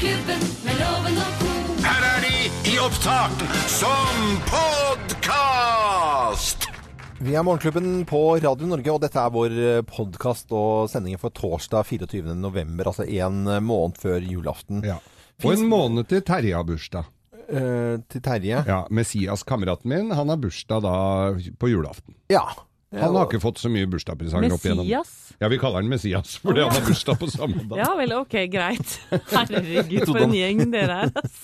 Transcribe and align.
Morgenklubben 0.00 0.40
med 0.64 0.78
loven 0.80 1.18
og 1.20 1.32
co. 1.36 1.48
Her 1.84 2.04
er 2.08 2.22
de 2.24 2.36
i 2.70 2.78
opptak 2.80 3.42
som 3.68 4.38
podkast! 4.48 6.64
Vi 7.20 7.34
er 7.36 7.44
Morgenklubben 7.44 8.06
på 8.08 8.40
Radio 8.40 8.64
Norge, 8.70 8.94
og 8.94 9.02
dette 9.02 9.20
er 9.20 9.34
vår 9.34 9.84
podkast 9.90 10.54
og 10.56 10.88
sendingen 10.88 11.20
for 11.20 11.28
torsdag 11.36 11.84
24. 11.84 12.32
november, 12.32 12.88
altså 12.88 13.04
en 13.04 13.44
måned 13.60 14.00
før 14.00 14.24
julaften. 14.24 14.80
Ja. 14.88 14.96
Og 15.44 15.52
en 15.52 15.68
måned 15.68 16.08
til 16.08 16.24
Terje 16.24 16.56
har 16.56 16.64
bursdag. 16.64 17.04
Eh, 17.36 18.00
til 18.08 18.24
Terje. 18.24 18.64
Ja, 18.72 18.88
Messias, 18.88 19.44
kameraten 19.44 19.92
min, 19.92 20.16
han 20.16 20.32
har 20.32 20.40
bursdag 20.40 20.80
da 20.86 20.94
på 21.60 21.74
julaften. 21.74 22.16
Ja. 22.32 22.46
Han 22.96 23.20
har 23.20 23.28
ikke 23.28 23.44
fått 23.44 23.60
så 23.60 23.68
mye 23.68 23.84
bursdagspresanger 23.84 24.56
opp 24.56 24.64
igjennom. 24.64 24.88
Messias? 24.88 25.29
Ja, 25.40 25.48
vi 25.48 25.56
kaller 25.58 25.80
han 25.80 25.88
Messias 25.88 26.34
fordi 26.42 26.60
han 26.60 26.72
har 26.74 26.82
bursdag 26.84 27.16
på 27.18 27.26
samme 27.32 27.62
dag. 27.64 27.78
Ja 27.80 27.90
vel, 27.96 28.12
ok, 28.18 28.34
greit. 28.52 28.96
Herregud, 29.32 30.02
for 30.10 30.20
en 30.20 30.34
gjeng 30.36 30.66
dere 30.72 30.98
er. 31.06 31.12
ass. 31.16 31.38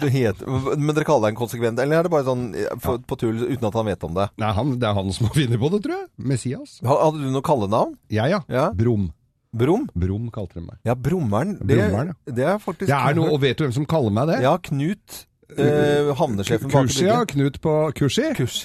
Du 0.00 0.06
heter, 0.06 0.46
men 0.78 0.94
dere 0.94 1.04
kaller 1.04 1.26
deg 1.26 1.34
en 1.34 1.40
konsekvent, 1.40 1.80
eller 1.82 1.98
er 1.98 2.06
det 2.06 2.12
bare 2.12 2.24
sånn 2.28 2.44
for, 2.80 3.00
ja. 3.00 3.02
på 3.10 3.18
tull 3.20 3.42
uten 3.42 3.66
at 3.66 3.74
han 3.76 3.90
vet 3.90 4.06
om 4.06 4.14
det? 4.16 4.28
Nei, 4.40 4.52
han, 4.54 4.70
det 4.78 4.88
er 4.88 4.94
han 5.00 5.10
som 5.16 5.26
har 5.28 5.34
funnet 5.34 5.60
på 5.64 5.72
det, 5.74 5.82
tror 5.84 5.96
jeg. 5.96 6.06
Messias. 6.30 6.76
Hadde 6.86 7.24
du 7.24 7.26
noe 7.34 7.44
kallenavn? 7.44 7.98
Ja, 8.14 8.28
ja. 8.30 8.40
Ja. 8.52 8.68
Brum. 8.76 9.10
Brum? 9.52 9.88
Brum 9.92 10.30
kalte 10.32 10.60
de 10.60 10.64
meg. 10.68 10.78
Ja, 10.86 10.94
Brummeren. 10.94 11.58
Det, 11.58 11.74
Brummeren, 11.74 12.14
ja. 12.14 12.36
det 12.38 12.46
er 12.54 12.62
faktisk 12.62 12.88
Det 12.88 13.02
er 13.02 13.18
noe, 13.18 13.34
og 13.34 13.42
vet 13.42 13.58
du 13.58 13.66
hvem 13.66 13.74
som 13.82 13.88
kaller 13.90 14.14
meg 14.14 14.30
det? 14.30 14.38
Ja, 14.46 14.54
Knut. 14.70 15.24
Eh, 15.52 16.14
havnesjefen 16.16 16.70
bak 16.70 16.86
Kursi, 16.86 17.04
ja. 17.10 17.18
Knut 17.28 17.58
på 17.60 17.76
Kursi. 17.98 18.30
Kurs. 18.38 18.62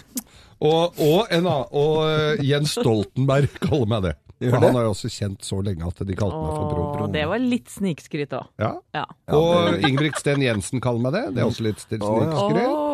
Og, 0.57 0.97
og, 0.97 1.27
en 1.33 1.49
og 1.49 1.99
eh, 2.07 2.45
Jens 2.47 2.77
Stoltenberg 2.77 3.51
kaller 3.65 3.91
meg 3.91 4.07
det. 4.09 4.15
For 4.37 4.61
han 4.61 4.75
har 4.77 4.83
jo 4.85 4.91
også 4.93 5.09
kjent 5.09 5.45
så 5.45 5.57
lenge 5.65 5.85
at 5.87 6.01
de 6.05 6.13
kalte 6.17 6.37
meg 6.37 6.51
for 6.53 6.67
Bro 6.69 6.83
Åh, 7.07 7.07
det 7.13 7.23
var 7.25 7.41
litt 7.41 7.71
snikskryt 7.73 8.35
òg. 8.37 8.51
Ja. 8.61 8.75
Ja. 8.93 9.05
Og 9.33 9.79
Ingebrigt 9.81 10.21
Sten 10.21 10.43
Jensen 10.45 10.83
kaller 10.83 11.07
meg 11.07 11.15
det. 11.17 11.23
Det 11.33 11.41
er 11.41 11.49
også 11.49 11.65
litt 11.65 11.81
snikskryt. 11.81 12.85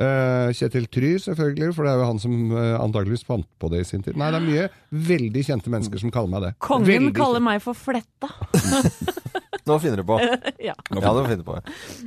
Eh, 0.00 0.50
Kjetil 0.56 0.88
Try, 0.90 1.12
selvfølgelig, 1.22 1.70
for 1.76 1.86
det 1.86 1.92
er 1.92 2.02
jo 2.02 2.08
han 2.08 2.20
som 2.22 2.36
uh, 2.54 2.60
antakeligvis 2.80 3.26
fant 3.26 3.46
på 3.62 3.70
det 3.70 3.84
i 3.84 3.86
sin 3.86 4.02
tid. 4.06 4.18
Nei, 4.18 4.32
det 4.34 4.40
er 4.40 4.46
mye 4.46 4.68
veldig 5.10 5.46
kjente 5.46 5.72
mennesker 5.72 6.02
som 6.02 6.14
kaller 6.14 6.34
meg 6.34 6.46
det. 6.48 6.52
Kongen 6.64 6.90
Veldig 6.90 7.14
kaller 7.18 7.44
meg 7.44 7.62
for 7.62 7.78
Fletta. 7.78 8.32
Nå 9.68 9.76
finner 9.82 10.00
du 10.00 10.06
på. 10.08 10.18
ja. 10.68 10.74
Ja, 10.76 11.12
du 11.16 11.20
finner 11.26 11.44
på. 11.46 11.58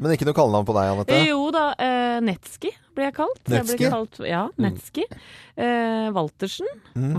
Men 0.01 0.15
ikke 0.15 0.27
noe 0.29 0.37
kallenavn 0.37 0.67
på 0.67 0.75
deg, 0.77 0.93
Anette? 0.93 1.19
Jo 1.27 1.47
da, 1.53 1.65
eh, 1.77 2.17
Netski 2.25 2.73
ble 2.93 3.07
jeg 3.09 3.15
kalt. 3.17 3.41
Jeg 3.45 3.63
Netski? 3.63 3.77
ble 3.81 3.91
kalt 3.93 4.19
ja, 4.29 4.43
Netski. 4.61 5.05
Eh, 5.57 6.09
Waltersen. 6.15 6.69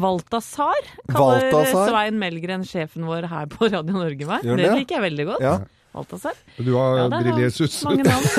Valtasar 0.03 0.91
kaller 1.11 1.49
Valtasar? 1.51 1.89
Svein 1.91 2.21
Melgren, 2.21 2.67
sjefen 2.69 3.07
vår 3.09 3.29
her 3.31 3.49
på 3.53 3.71
Radio 3.71 3.97
Norge 3.97 4.29
meg. 4.29 4.47
Det 4.47 4.61
det? 4.63 4.75
liker 4.81 4.99
jeg 4.99 5.07
veldig 5.11 5.29
godt. 5.35 5.45
Ja. 5.45 5.57
Valtasar. 5.95 6.33
Du 6.59 6.73
har 6.75 6.97
Ja, 6.99 7.09
det. 7.09 7.21
Mange 7.85 8.03
navn. 8.03 8.25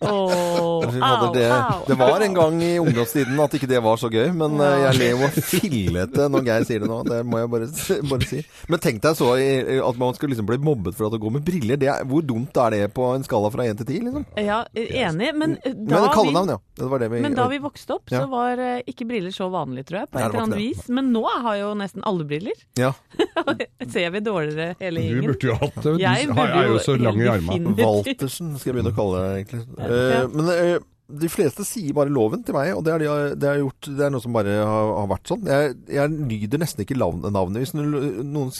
Åh, 0.00 0.84
au, 0.84 1.34
det, 1.34 1.46
au. 1.52 1.80
det 1.86 1.94
var 1.94 2.20
en 2.20 2.34
gang 2.34 2.62
i 2.62 2.78
ungdomstiden 2.78 3.40
at 3.40 3.54
ikke 3.56 3.68
det 3.70 3.80
var 3.84 3.96
så 4.00 4.10
gøy, 4.12 4.28
men 4.36 4.60
eh, 4.60 4.76
jeg 4.84 4.98
ler 5.00 5.10
jo 5.14 5.30
fillete 5.40 6.28
når 6.32 6.44
Geir 6.46 6.66
sier 6.68 6.84
det 6.84 6.90
nå. 6.90 6.98
Det 7.08 7.22
må 7.26 7.40
jeg 7.40 7.50
bare, 7.54 7.68
bare 8.10 8.28
si. 8.28 8.42
Men 8.72 8.82
tenk 8.84 9.00
deg 9.04 9.16
så 9.18 9.32
at 9.36 10.00
man 10.00 10.16
skal 10.18 10.32
liksom 10.32 10.48
bli 10.50 10.58
mobbet 10.62 10.98
for 10.98 11.08
at 11.08 11.16
du 11.16 11.20
går 11.24 11.36
med 11.38 11.46
briller. 11.46 11.80
Det 11.80 11.88
er, 11.92 12.04
hvor 12.08 12.24
dumt 12.26 12.60
er 12.66 12.76
det 12.76 12.82
på 12.96 13.08
en 13.14 13.24
skala 13.26 13.50
fra 13.54 13.66
1 13.66 13.80
til 13.80 13.90
10? 13.94 14.04
Liksom? 14.10 14.28
Ja, 14.44 14.60
enig, 14.76 15.32
men 15.40 15.56
da 15.62 15.72
Men 15.72 15.90
da 15.94 16.02
vi 16.04 16.12
kallenavn, 16.18 16.54
ja. 16.56 16.60
Det 16.76 16.90
var 16.92 17.00
det 17.00 17.10
vi 17.14 17.22
Men 17.24 17.36
da 17.38 17.48
vi 17.48 17.62
vokste 17.64 17.96
opp, 17.96 18.12
Ja. 18.12 18.20
så 18.22 18.30
var 18.30 18.60
eh, 18.60 18.82
ikke 18.92 19.08
briller 19.08 19.32
så 19.34 19.48
vanlig, 19.52 19.86
tror 19.88 20.02
jeg. 20.04 20.12
På 20.12 20.20
et 20.20 20.28
eller 20.28 20.44
annet 20.44 20.60
vis. 20.60 20.84
Men 20.92 21.08
nå 21.16 21.24
har 21.24 21.56
jo 21.62 21.72
nesten 21.80 22.04
alle 22.06 22.28
briller. 22.28 22.60
Ja. 22.76 22.92
Ser 23.94 24.12
vi 24.12 24.20
dårligere 24.20 24.65
hele 24.80 25.04
Du 25.04 25.06
gjengen? 25.06 25.30
burde 25.30 25.48
jo 25.48 25.56
hatt 25.60 25.78
det. 25.78 25.94
Du 25.94 26.02
Jeg 26.02 26.28
er 26.32 26.68
jo 26.70 26.82
så 26.82 26.98
lang 27.00 27.22
i 27.22 27.30
armene. 27.30 27.72
Waltersen 27.78 28.52
skal 28.58 28.72
jeg 28.72 28.78
begynne 28.78 28.92
å 28.92 28.98
kalle 28.98 29.22
det, 29.22 29.32
egentlig. 29.40 29.62
Ja. 29.78 29.88
Uh, 30.26 30.34
men 30.34 30.52
uh, 30.52 30.86
de 31.22 31.30
fleste 31.30 31.64
sier 31.66 31.94
bare 31.94 32.10
loven 32.12 32.42
til 32.46 32.56
meg, 32.56 32.72
og 32.74 32.82
det, 32.86 32.94
er 32.94 33.04
de, 33.04 33.10
det, 33.38 33.48
har 33.48 33.60
gjort, 33.62 33.88
det 33.98 34.06
er 34.06 34.14
noe 34.14 34.24
som 34.24 34.34
bare 34.34 34.58
har, 34.58 34.92
har 35.00 35.10
vært 35.14 35.30
sånn. 35.30 35.46
Jeg, 35.46 35.74
jeg 35.94 36.14
nyder 36.16 36.62
nesten 36.62 36.82
ikke 36.82 36.98
navnet. 36.98 37.60
Hvis 37.62 37.74
noen 37.78 38.50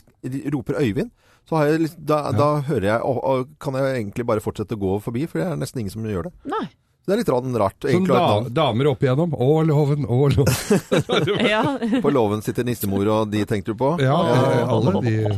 roper 0.55 0.79
Øyvind, 0.83 1.11
så 1.47 1.61
har 1.61 1.71
jeg, 1.71 1.91
da, 1.99 2.21
da, 2.31 2.33
da 2.39 2.49
hører 2.67 2.89
jeg 2.89 3.03
og, 3.07 3.19
og 3.23 3.51
kan 3.63 3.77
jeg 3.79 4.01
egentlig 4.01 4.27
bare 4.27 4.43
fortsette 4.43 4.75
å 4.75 4.83
gå 4.83 4.97
forbi, 5.05 5.27
for 5.31 5.43
det 5.43 5.47
er 5.47 5.61
nesten 5.61 5.83
ingen 5.83 5.95
som 5.95 6.07
gjør 6.07 6.29
det. 6.29 6.35
Nei. 6.51 6.65
Det 7.07 7.15
er 7.15 7.21
litt 7.21 7.29
rart, 7.31 7.85
Som 7.87 8.07
da, 8.09 8.41
damer 8.51 8.89
opp 8.91 8.99
igjennom. 9.05 9.31
Å, 9.39 9.63
loven, 9.63 10.03
å, 10.11 10.27
loven. 10.27 11.47
Ja. 11.47 11.63
På 12.03 12.11
låven 12.11 12.43
sitter 12.43 12.67
nissemor, 12.67 13.07
og 13.07 13.31
de 13.31 13.45
tenkte 13.47 13.71
du 13.71 13.79
på? 13.79 13.95
Ja, 14.03 14.17
eh, 14.27 14.67
alle 14.75 14.91
de 15.05 15.31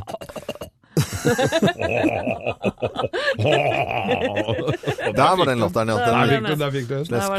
Der 5.14 5.36
var 5.36 5.46
den 5.46 5.58
latteren, 5.60 5.88
ja. 5.88 5.96
Der 5.98 6.26
Den 6.26 6.42
fikk 6.42 6.48
du, 6.48 6.54
der 6.58 6.70
fikk 6.74 6.88
sleske 7.06 7.38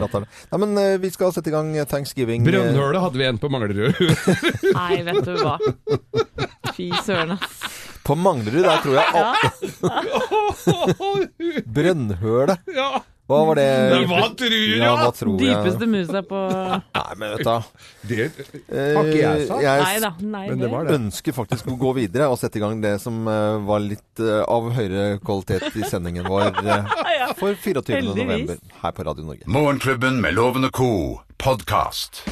latteren. 0.00 0.26
Nei, 0.50 0.58
men 0.62 0.70
eh, 0.80 0.98
vi 1.02 1.10
skal 1.14 1.32
sette 1.36 1.48
i 1.52 1.54
gang 1.54 1.68
thanksgiving. 1.90 2.40
Brønnhølet 2.46 3.00
hadde 3.04 3.18
vi 3.20 3.24
en 3.28 3.38
på 3.42 3.48
Manglerud. 3.52 3.94
Nei, 4.80 4.94
vet 5.06 5.24
du 5.28 5.34
hva. 5.42 5.54
Fy 6.76 6.86
søren, 7.06 7.30
ass. 7.36 7.56
På 8.06 8.12
Manglerud, 8.18 8.64
der 8.64 8.78
tror 8.80 8.94
jeg. 9.02 9.08
Brønnhølet. 11.66 12.58
ja. 12.72 12.90
Hva 13.26 13.40
var 13.48 13.58
det? 13.58 13.66
Hva 14.06 14.28
tror 14.38 14.52
du, 14.54 14.58
Ja, 14.78 14.92
hva 15.00 15.08
tror 15.10 15.40
jeg? 15.42 15.50
Dypeste 15.50 15.88
musa 15.90 16.22
på 16.22 16.42
Nei, 16.46 17.16
men 17.18 17.32
vet 17.34 17.42
du 17.42 18.06
Det 18.06 18.20
eh, 18.22 18.94
Har 18.94 19.10
ikke 19.10 19.18
jeg 19.18 19.48
sagt. 19.48 19.64
Jeg 19.66 19.82
Nei 19.82 19.98
da. 20.04 20.12
Nei, 20.20 20.44
Men 20.52 20.62
det 20.62 20.70
var 20.70 20.86
det. 20.86 20.94
ønsker 21.00 21.34
faktisk 21.34 21.72
å 21.72 21.76
gå 21.80 21.92
videre 21.98 22.30
og 22.30 22.38
sette 22.38 22.60
i 22.60 22.62
gang 22.62 22.78
det 22.84 22.94
som 23.02 23.18
eh, 23.26 23.58
var 23.66 23.82
litt 23.82 24.22
eh, 24.22 24.42
av 24.46 24.70
høyere 24.78 25.18
kvalitet 25.26 25.74
i 25.74 25.90
sendingen 25.90 26.28
vår 26.30 26.52
eh, 26.62 26.90
for 27.40 27.58
24. 27.58 27.98
Heldigvis. 27.98 28.22
november 28.22 28.82
her 28.84 28.94
på 28.94 29.10
Radio 29.10 29.26
Norge. 29.26 29.50
Morgenklubben 29.50 30.22
med 30.22 30.38
Loven 30.38 30.70
og 30.70 30.76
co. 30.78 30.92
podkast. 31.42 32.22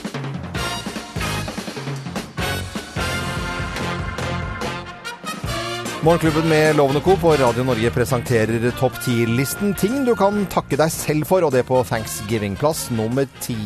Morgenklubben 6.05 6.49
med 6.49 6.77
Loven 6.77 6.99
og 6.99 7.05
Co. 7.07 7.15
på 7.17 7.31
Radio 7.41 7.63
Norge 7.65 7.89
presenterer 7.95 8.67
topp 8.77 8.99
10-listen. 9.07 9.71
Ting 9.81 10.03
du 10.05 10.11
kan 10.19 10.43
takke 10.53 10.77
deg 10.77 10.91
selv 10.93 11.25
for, 11.25 11.47
og 11.47 11.55
det 11.55 11.63
på 11.65 11.79
Thanksgiving-plass 11.89 12.91
nummer 12.93 13.25
ti. 13.41 13.57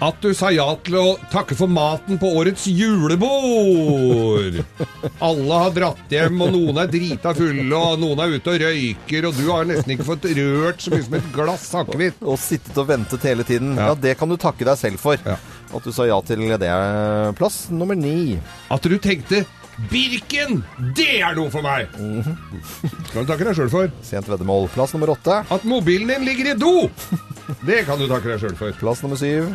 At 0.00 0.16
du 0.24 0.30
sa 0.32 0.48
ja 0.54 0.64
til 0.86 0.96
å 0.96 1.02
takke 1.28 1.52
for 1.58 1.68
maten 1.68 2.16
på 2.22 2.30
årets 2.40 2.64
julebord. 2.72 4.56
Alle 5.28 5.58
har 5.60 5.74
dratt 5.76 6.14
hjem, 6.14 6.40
og 6.46 6.54
noen 6.54 6.80
er 6.80 6.88
drita 6.88 7.34
fulle, 7.36 7.66
og 7.76 8.00
noen 8.00 8.22
er 8.24 8.32
ute 8.38 8.54
og 8.54 8.64
røyker, 8.64 9.28
og 9.28 9.36
du 9.36 9.50
har 9.50 9.68
nesten 9.68 9.92
ikke 9.92 10.06
fått 10.08 10.28
rørt 10.38 10.80
så 10.80 10.94
mye 10.94 11.04
som 11.04 11.18
et 11.18 11.28
glass 11.36 11.66
akevitt. 11.82 12.24
Og 12.24 12.40
sittet 12.40 12.80
og 12.80 12.88
ventet 12.94 13.28
hele 13.28 13.44
tiden. 13.44 13.74
Ja. 13.76 13.90
Ja. 13.90 13.98
det 14.06 14.16
kan 14.22 14.32
du 14.32 14.38
takke 14.40 14.64
deg 14.64 14.80
selv 14.80 15.04
for. 15.04 15.20
Ja. 15.20 15.36
At 15.74 15.84
du 15.84 15.92
sa 15.92 16.08
ja 16.08 16.16
til 16.24 16.48
det. 16.56 16.72
Plass 17.36 17.66
nummer 17.68 17.98
ni. 17.98 18.38
At 18.72 18.88
du 18.88 18.96
tenkte 18.96 19.42
Birken, 19.90 20.60
det 20.94 21.20
er 21.20 21.34
noe 21.34 21.50
for 21.50 21.64
meg! 21.64 21.90
Skal 23.08 23.24
du 23.24 23.30
takke 23.30 23.46
deg 23.48 23.56
sjøl 23.58 23.70
for. 23.72 23.90
Sent 24.06 24.28
veddemål. 24.30 24.68
Plass 24.74 24.94
nummer 24.94 25.10
åtte. 25.16 25.40
At 25.50 25.66
mobilen 25.66 26.12
din 26.12 26.26
ligger 26.28 26.52
i 26.52 26.58
do! 26.58 26.74
Det 27.66 27.82
kan 27.88 27.98
du 28.00 28.06
takke 28.10 28.30
deg 28.30 28.42
sjøl 28.44 28.54
for. 28.58 28.76
Plass 28.78 29.02
nummer 29.04 29.18
syv. 29.18 29.50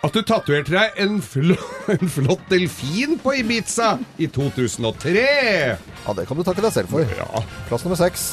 At 0.00 0.14
du 0.16 0.22
tatoverte 0.24 0.72
deg 0.72 0.96
en, 1.04 1.18
fl 1.20 1.52
en 1.94 2.12
flott 2.12 2.46
delfin 2.48 3.18
på 3.20 3.34
Ibiza 3.42 3.92
i 4.16 4.30
2003. 4.32 5.26
Ja, 6.06 6.14
det 6.16 6.24
kan 6.28 6.40
du 6.40 6.44
takke 6.46 6.64
deg 6.64 6.72
selv 6.72 6.94
for. 6.94 7.04
Ja. 7.18 7.44
Plass 7.68 7.84
nummer 7.84 8.00
seks. 8.00 8.30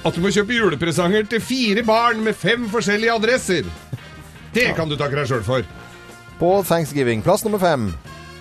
At 0.00 0.16
du 0.16 0.22
må 0.24 0.32
kjøpe 0.32 0.56
julepresanger 0.56 1.26
til 1.28 1.42
fire 1.44 1.84
barn 1.84 2.22
med 2.24 2.38
fem 2.40 2.64
forskjellige 2.72 3.18
adresser. 3.20 3.68
Det 4.56 4.70
kan 4.78 4.88
du 4.88 4.96
takke 4.96 5.20
deg 5.20 5.28
sjøl 5.28 5.44
for. 5.44 5.68
På 6.40 6.54
Thanksgiving. 6.64 7.20
Plass 7.20 7.44
nummer 7.44 7.60
fem. 7.60 7.90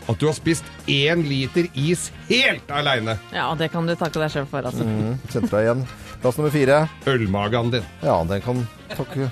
At 0.09 0.17
du 0.17 0.25
har 0.25 0.33
spist 0.37 0.65
én 0.89 1.21
liter 1.27 1.67
is 1.77 2.07
helt 2.29 2.71
aleine. 2.73 3.17
Ja, 3.35 3.51
det 3.59 3.69
kan 3.73 3.85
du 3.85 3.93
takke 3.93 4.23
deg 4.23 4.33
sjøl 4.33 4.47
for, 4.49 4.65
altså. 4.65 4.85
Mm, 4.87 5.19
Kjente 5.29 5.51
deg 5.53 5.67
igjen. 5.67 5.83
Plass 6.23 6.39
nummer 6.39 6.53
fire. 6.55 6.79
Ølmagen 7.07 7.69
din. 7.77 7.85
Ja, 8.03 8.17
den 8.27 8.41
kan 8.43 8.65
takke 8.97 9.29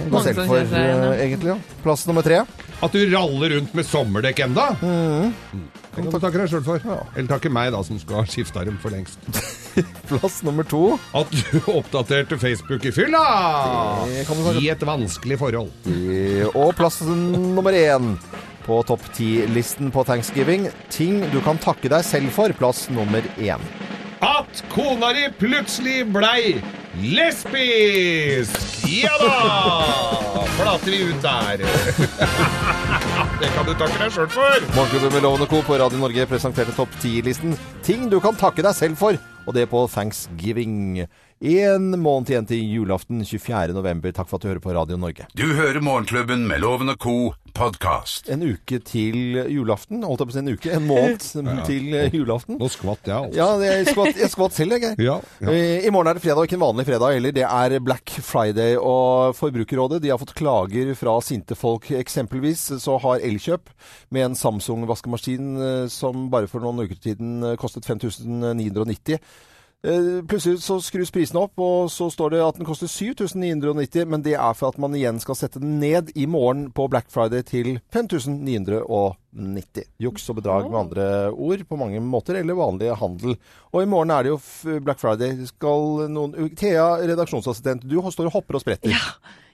deg 0.00 0.24
selv 0.24 0.42
for, 0.48 0.56
seg 0.64 0.74
igjen, 0.80 1.04
ja. 1.04 1.12
eh, 1.12 1.22
egentlig. 1.28 1.54
ja. 1.54 1.78
Plass 1.84 2.06
nummer 2.08 2.26
tre. 2.26 2.42
At 2.80 2.94
du 2.96 3.00
raller 3.12 3.54
rundt 3.58 3.74
med 3.76 3.84
sommerdekk 3.86 4.42
enda. 4.46 4.66
Det 4.80 5.98
kan 5.98 6.08
du 6.10 6.18
takke 6.18 6.40
deg 6.40 6.50
sjøl 6.50 6.62
for. 6.64 6.84
Eller 7.14 7.30
takke 7.30 7.52
meg, 7.52 7.70
da, 7.74 7.82
som 7.86 7.98
skulle 8.00 8.22
ha 8.24 8.30
skifta 8.30 8.64
dem 8.66 8.78
for 8.82 8.94
lengst. 8.94 9.20
Plass 10.10 10.40
nummer 10.46 10.66
to. 10.66 10.96
At 11.16 11.30
du 11.30 11.60
oppdaterte 11.70 12.38
Facebook 12.40 12.88
i 12.88 12.92
fylla! 12.94 13.22
I 14.58 14.70
et 14.72 14.86
vanskelig 14.88 15.38
forhold. 15.40 15.70
Og 16.56 16.72
plass 16.78 17.02
nummer 17.06 17.76
én 17.76 18.14
på 18.70 18.82
topp 18.86 19.02
ti-listen 19.16 19.90
på 19.90 20.04
Thanksgiving. 20.06 20.68
Ting 20.94 21.24
du 21.32 21.40
kan 21.42 21.58
takke 21.58 21.90
deg 21.90 22.04
selv 22.06 22.30
for. 22.36 22.54
Plass 22.54 22.86
nummer 22.94 23.24
én. 23.40 23.62
At 24.22 24.60
kona 24.70 25.10
di 25.16 25.24
plutselig 25.40 26.04
blei 26.12 26.60
lesbisk! 27.00 28.58
Ja 28.90 29.14
da! 29.22 30.44
Flater 30.58 30.90
vi 30.90 31.00
ut 31.08 31.22
der. 31.24 31.64
Det 33.40 33.48
kan 33.54 33.64
du 33.66 33.72
takke 33.72 33.96
deg 33.96 34.12
sjøl 34.12 34.28
for. 34.34 34.66
Morgenklubben 34.76 35.14
med 35.16 35.24
Lovende 35.24 35.48
Co. 35.50 35.62
på 35.66 35.78
Radio 35.80 36.02
Norge 36.02 36.26
presenterte 36.30 36.74
topp 36.76 36.92
10-listen 37.00 37.56
ting 37.86 38.10
du 38.12 38.18
kan 38.22 38.36
takke 38.38 38.62
deg 38.66 38.76
selv 38.76 39.00
for, 39.00 39.16
og 39.46 39.56
det 39.56 39.66
på 39.72 39.86
thanksgiving. 39.90 41.06
En 41.40 41.86
måned 42.02 42.28
igjen 42.28 42.44
til 42.44 42.58
julaften 42.68 43.22
24. 43.24 43.72
november. 43.72 44.12
Takk 44.12 44.28
for 44.28 44.36
at 44.36 44.42
du 44.44 44.50
hører 44.50 44.60
på 44.60 44.74
Radio 44.76 44.98
Norge. 45.00 45.24
Du 45.32 45.46
hører 45.56 45.80
Morgenklubben 45.80 46.42
med 46.44 46.60
Loven 46.60 46.92
og 46.92 46.98
Co. 47.00 47.14
podkast. 47.56 48.28
En 48.30 48.42
uke 48.44 48.76
til 48.84 49.38
julaften. 49.48 50.02
Holdt 50.04 50.20
jeg 50.20 50.28
på 50.28 50.34
å 50.34 50.36
si 50.36 50.42
en 50.42 50.52
uke? 50.52 50.74
En 50.76 50.84
måned 50.84 51.64
til 51.70 51.88
julaften. 52.12 52.60
Nå 52.60 52.68
skvatt 52.68 53.08
jeg, 53.08 53.16
altså. 53.16 53.40
Ja, 53.40 53.48
jeg 53.64 53.88
skvatt, 53.88 54.20
jeg 54.20 54.30
skvatt 54.34 54.58
selv, 54.58 54.76
jeg. 54.84 55.00
Ja, 55.00 55.16
ja. 55.40 55.48
Eh, 55.56 55.88
I 55.88 55.94
morgen 55.96 56.12
er 56.12 56.20
det 56.20 56.26
fredag, 56.26 56.44
ikke 56.44 56.58
en 56.60 56.66
vanlig 56.66 56.84
fredag 56.92 57.16
heller. 57.16 57.34
Det 57.40 57.48
er 57.48 57.78
Black 57.88 58.18
Friday. 58.20 58.76
Og 58.76 59.32
Forbrukerrådet 59.40 60.04
de 60.04 60.12
har 60.12 60.20
fått 60.20 60.36
klager 60.36 60.92
fra 61.00 61.16
sinte 61.24 61.56
folk. 61.56 61.88
Eksempelvis 62.04 62.68
så 62.84 63.00
har 63.00 63.24
Elkjøp 63.24 63.72
med 64.12 64.28
en 64.28 64.36
Samsung-vaskemaskin 64.44 65.54
eh, 65.56 65.86
som 65.88 66.28
bare 66.36 66.52
for 66.52 66.60
noen 66.68 66.84
uker 66.84 67.00
siden 67.00 67.38
eh, 67.54 67.56
kostet 67.64 67.88
5990. 67.88 69.16
Eh, 69.82 70.20
Plutselig 70.28 70.60
så 70.60 70.76
skrus 70.84 71.08
prisene 71.14 71.40
opp, 71.40 71.56
og 71.56 71.88
så 71.92 72.10
står 72.12 72.34
det 72.34 72.40
at 72.44 72.58
den 72.58 72.68
koster 72.68 72.90
7990, 72.90 74.04
men 74.12 74.20
det 74.24 74.34
er 74.36 74.56
for 74.58 74.68
at 74.68 74.80
man 74.82 74.92
igjen 74.96 75.20
skal 75.22 75.38
sette 75.38 75.62
den 75.62 75.78
ned 75.80 76.12
i 76.20 76.26
morgen 76.28 76.66
på 76.76 76.84
Black 76.92 77.08
Friday 77.12 77.40
til 77.48 77.78
5990. 77.88 79.86
Juks 80.02 80.28
og 80.28 80.36
bedrag 80.40 80.68
med 80.68 80.80
andre 80.82 81.06
ord 81.32 81.64
på 81.64 81.80
mange 81.80 82.02
måter, 82.04 82.36
eller 82.42 82.58
vanlig 82.58 82.92
handel. 83.00 83.38
Og 83.72 83.82
i 83.82 83.88
morgen 83.88 84.12
er 84.12 84.26
det 84.26 84.34
jo 84.34 84.40
Black 84.84 85.00
Friday. 85.00 85.46
Skal 85.48 86.10
noen 86.12 86.50
Thea, 86.58 86.98
redaksjonsassistent, 87.00 87.88
du 87.88 88.00
står 88.10 88.28
og 88.28 88.36
hopper 88.36 88.58
og 88.60 88.64
spretter. 88.66 88.92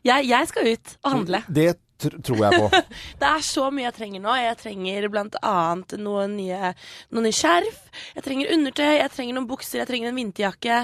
Jeg, 0.07 0.27
jeg 0.29 0.49
skal 0.51 0.73
ut 0.73 0.97
og 1.05 1.11
handle. 1.13 1.43
Det 1.51 1.71
tr 1.99 2.17
tror 2.23 2.43
jeg 2.45 2.61
på. 2.61 2.81
Det 3.21 3.29
er 3.29 3.45
så 3.47 3.71
mye 3.73 3.87
jeg 3.89 3.95
trenger 3.99 4.21
nå. 4.25 4.35
Jeg 4.43 4.57
trenger 4.61 5.09
annet 5.43 5.97
noen 6.03 6.37
nye, 6.37 6.73
noen 7.15 7.25
nye 7.29 7.33
skjerf. 7.37 7.79
Jeg 8.17 8.25
trenger 8.27 8.53
undertøy, 8.57 8.93
jeg 9.01 9.11
trenger 9.15 9.35
noen 9.39 9.49
bukser, 9.49 9.81
jeg 9.83 9.89
trenger 9.91 10.09
en 10.13 10.19
vinterjakke. 10.21 10.81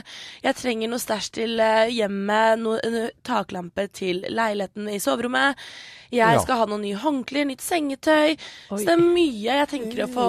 Jeg 0.47 0.59
trenger 0.61 0.89
noe 0.93 1.03
stæsj 1.03 1.31
til 1.39 1.61
eh, 1.61 1.91
hjemmet, 1.93 2.63
noe, 2.63 2.79
en 2.87 3.11
taklampe 3.27 3.89
til 3.93 4.25
leiligheten 4.29 4.89
i 4.93 4.99
soverommet. 5.03 5.59
Jeg 6.13 6.35
Ja. 6.37 6.41
skal 6.45 6.59
ha 6.61 6.65
noen 6.69 6.83
nye 6.85 6.99
håndklær, 7.01 7.47
nytt 7.49 7.63
sengetøy. 7.65 8.35
Oi. 8.37 8.77
Så 8.77 8.85
det 8.85 8.93
er 8.93 9.01
mye 9.01 9.55
jeg 9.57 9.69
tenker 9.71 10.03
å 10.05 10.11
få 10.13 10.27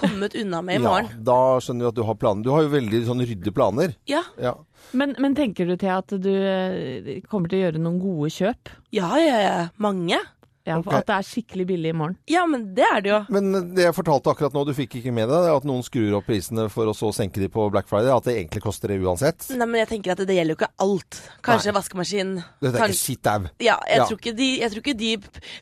kommet 0.00 0.34
unna 0.40 0.62
med 0.64 0.78
i 0.78 0.82
Ja, 0.82 0.88
morgen. 0.88 1.24
da 1.24 1.36
skjønner 1.60 1.84
vi 1.84 1.88
at 1.92 1.98
du 1.98 2.02
har 2.08 2.16
planer. 2.16 2.42
Du 2.46 2.50
har 2.54 2.62
jo 2.64 2.70
veldig 2.72 3.02
sånn 3.08 3.20
rydde 3.28 3.52
planer. 3.52 3.94
Ja, 4.08 4.22
Ja. 4.40 4.54
Men, 4.96 5.14
men 5.20 5.34
tenker 5.36 5.68
du 5.68 5.76
til 5.76 5.92
at 5.92 6.14
du 6.22 6.30
eh, 6.32 7.18
kommer 7.28 7.50
til 7.50 7.60
å 7.60 7.62
gjøre 7.66 7.82
noen 7.82 8.00
gode 8.02 8.32
kjøp? 8.34 8.74
ja, 8.94 9.10
ja, 9.20 9.38
ja. 9.44 9.56
Mange. 9.76 10.20
Ja, 10.68 10.76
okay. 10.82 10.98
At 11.00 11.06
det 11.08 11.16
er 11.16 11.26
skikkelig 11.26 11.66
billig 11.70 11.90
i 11.94 11.96
morgen? 11.96 12.16
Ja, 12.28 12.44
men 12.50 12.66
det 12.76 12.84
er 12.84 13.00
det 13.04 13.10
jo. 13.14 13.20
Men 13.32 13.50
det 13.74 13.86
jeg 13.88 13.94
fortalte 13.96 14.30
akkurat 14.34 14.52
nå, 14.56 14.64
du 14.68 14.74
fikk 14.76 14.98
ikke 15.00 15.12
med 15.16 15.28
deg, 15.30 15.46
det 15.46 15.50
er 15.50 15.56
at 15.56 15.66
noen 15.68 15.82
skrur 15.86 16.18
opp 16.18 16.26
prisene 16.28 16.68
for 16.72 16.90
å 16.90 16.94
så 16.96 17.08
senke 17.16 17.40
de 17.40 17.48
på 17.52 17.64
Black 17.72 17.88
Friday. 17.88 18.10
At 18.12 18.28
det 18.28 18.36
egentlig 18.36 18.62
koster 18.64 18.92
det 18.92 19.00
uansett. 19.00 19.48
Nei, 19.56 19.64
men 19.66 19.80
jeg 19.82 19.88
tenker 19.94 20.12
at 20.14 20.22
det 20.28 20.36
gjelder 20.36 20.54
jo 20.54 20.58
ikke 20.60 20.70
alt. 20.84 21.20
Kanskje 21.46 21.72
Nei. 21.72 21.76
vaskemaskin. 21.78 22.34
Dette 22.60 22.74
er 22.74 22.78
Kan- 22.84 22.90
ikke 22.94 23.00
sitt 23.00 23.26
au. 23.32 23.40
Ja, 23.64 23.78
jeg, 23.88 23.98
Ja. 23.98 24.04
Tror 24.08 24.18
ikke 24.20 24.36
de, 24.36 24.48
jeg 24.60 24.70
tror 24.72 24.82
ikke 24.84 24.96
de 24.98 25.16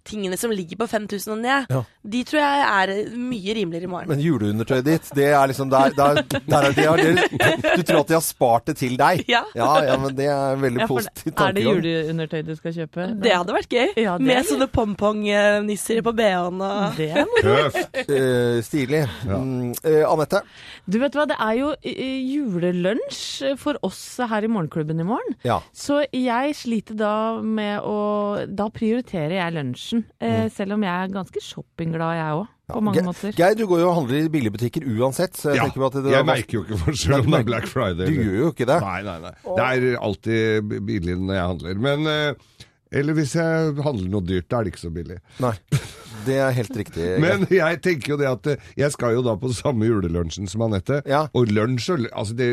tingene 0.05 0.37
som 0.39 0.51
ligger 0.51 0.77
på 0.77 0.89
5000 0.91 1.33
og 1.33 1.39
ned, 1.39 1.67
Ja. 1.71 1.83
de 2.05 2.25
tror 2.25 2.41
jeg 2.41 2.67
er 2.67 3.17
mye 3.17 3.55
rimeligere 3.55 3.85
i 3.85 3.93
morgen. 3.95 4.09
Men 4.09 4.21
juleundertøyet 4.21 4.85
ditt, 4.85 5.11
det 5.15 5.31
er 5.33 5.47
liksom 5.49 5.71
der, 5.71 5.91
der, 5.97 6.23
der 6.47 6.63
er 6.69 6.73
de, 6.73 6.83
har- 6.83 6.97
de, 6.97 7.77
Du 7.77 7.83
tror 7.83 8.01
at 8.01 8.09
de 8.09 8.15
har 8.19 8.21
spart 8.25 8.67
det 8.67 8.77
til 8.77 8.97
deg? 8.97 9.25
Ja. 9.29 9.45
ja, 9.55 9.71
ja, 9.85 9.97
men 9.97 10.15
det 10.17 10.27
er 10.27 10.55
en 10.55 10.61
veldig 10.63 10.87
positiv 10.89 11.33
er 11.33 11.53
det 11.53 11.65
tankegang. 11.65 11.81
juleundertøy 11.83 12.43
du 12.47 12.55
skal 12.57 12.73
kjøpe? 12.73 13.07
det 13.23 13.33
hadde 13.33 13.53
vært 13.55 13.69
gøy. 13.71 13.89
Ja, 13.97 14.17
det 14.19 14.27
Med 14.27 14.45
sånne 14.47 14.67
sånne 14.67 14.73
pompongnisser 14.97 16.01
på 16.05 16.13
BH-en 16.17 16.61
og 16.65 16.97
Det 16.97 17.09
er. 17.13 17.29
Tøft. 17.43 17.99
Eh, 18.07 18.59
stilig. 18.65 19.03
Ja. 19.27 19.39
Mm, 19.39 19.73
eh, 19.85 20.03
Anette? 20.09 20.41
Du 20.89 20.99
vet 21.03 21.17
hva, 21.17 21.27
det 21.31 21.37
er 21.43 21.55
jo 21.61 21.71
eh, 21.83 22.19
julelunsj 22.33 23.55
for 23.61 23.79
oss 23.87 24.03
her 24.31 24.47
i 24.47 24.51
Morgenklubben 24.51 25.01
i 25.03 25.07
morgen. 25.07 25.37
Ja. 25.47 25.61
Så 25.77 26.03
jeg 26.15 26.57
sliter 26.59 26.97
da 26.99 27.13
med 27.43 27.81
å 27.85 27.97
Da 28.57 28.69
prioriterer 28.73 29.37
jeg 29.39 29.55
lunsjen. 29.57 30.05
Mm. 30.21 30.51
selv 30.53 30.75
om 30.77 30.83
jeg 30.85 30.93
er 30.93 31.13
ganske 31.13 31.41
shoppingglad, 31.43 32.17
jeg 32.19 32.37
òg. 32.41 32.47
På 32.67 32.81
mange 32.83 32.99
Ge- 32.99 33.05
måter. 33.07 33.35
Geir, 33.37 33.55
du 33.55 33.63
går 33.71 33.79
jo 33.85 33.89
og 33.93 33.95
handler 34.01 34.25
i 34.25 34.31
billigbutikker 34.33 34.83
uansett. 34.99 35.37
Så 35.39 35.53
jeg 35.53 35.61
Ja, 35.61 35.67
tenker 35.69 35.85
på 35.85 35.87
at 35.87 35.99
det, 36.03 36.11
jeg 36.17 36.27
merker 36.27 36.57
jo 36.59 36.63
ikke 36.65 36.79
forskjell 36.83 37.21
om 37.21 37.31
det 37.31 37.39
er 37.41 37.47
Black 37.47 37.67
Friday. 37.71 38.07
Du 38.11 38.17
gjør 38.25 38.39
jo 38.41 38.49
ikke 38.51 38.67
det. 38.67 38.79
Nei, 38.83 39.03
nei, 39.07 39.19
nei. 39.23 39.35
Det 39.47 39.67
er 39.67 39.99
alltid 40.03 40.73
billig 40.89 41.15
når 41.21 41.35
jeg 41.39 41.47
handler. 41.53 41.79
Men 41.87 42.07
eh, 42.11 42.57
Eller 42.95 43.17
hvis 43.19 43.35
jeg 43.37 43.77
handler 43.83 44.11
noe 44.11 44.25
dyrt, 44.27 44.49
da 44.51 44.61
er 44.61 44.67
det 44.67 44.75
ikke 44.75 44.85
så 44.87 44.93
billig. 44.95 45.19
Nei. 45.43 45.55
Det 46.27 46.37
er 46.43 46.55
helt 46.57 46.77
riktig. 46.77 47.07
Men 47.25 47.47
jeg 47.53 47.81
tenker 47.85 48.15
jo 48.15 48.19
det 48.21 48.29
at 48.31 48.49
eh, 48.51 48.69
jeg 48.81 48.95
skal 48.95 49.17
jo 49.17 49.23
da 49.27 49.37
på 49.39 49.51
samme 49.55 49.87
julelunsjen 49.89 50.49
som 50.51 50.65
Anette. 50.67 51.01
Ja. 51.09 51.27
Og 51.37 51.51
lunsj 51.53 51.87
Altså, 51.97 52.35
det 52.35 52.49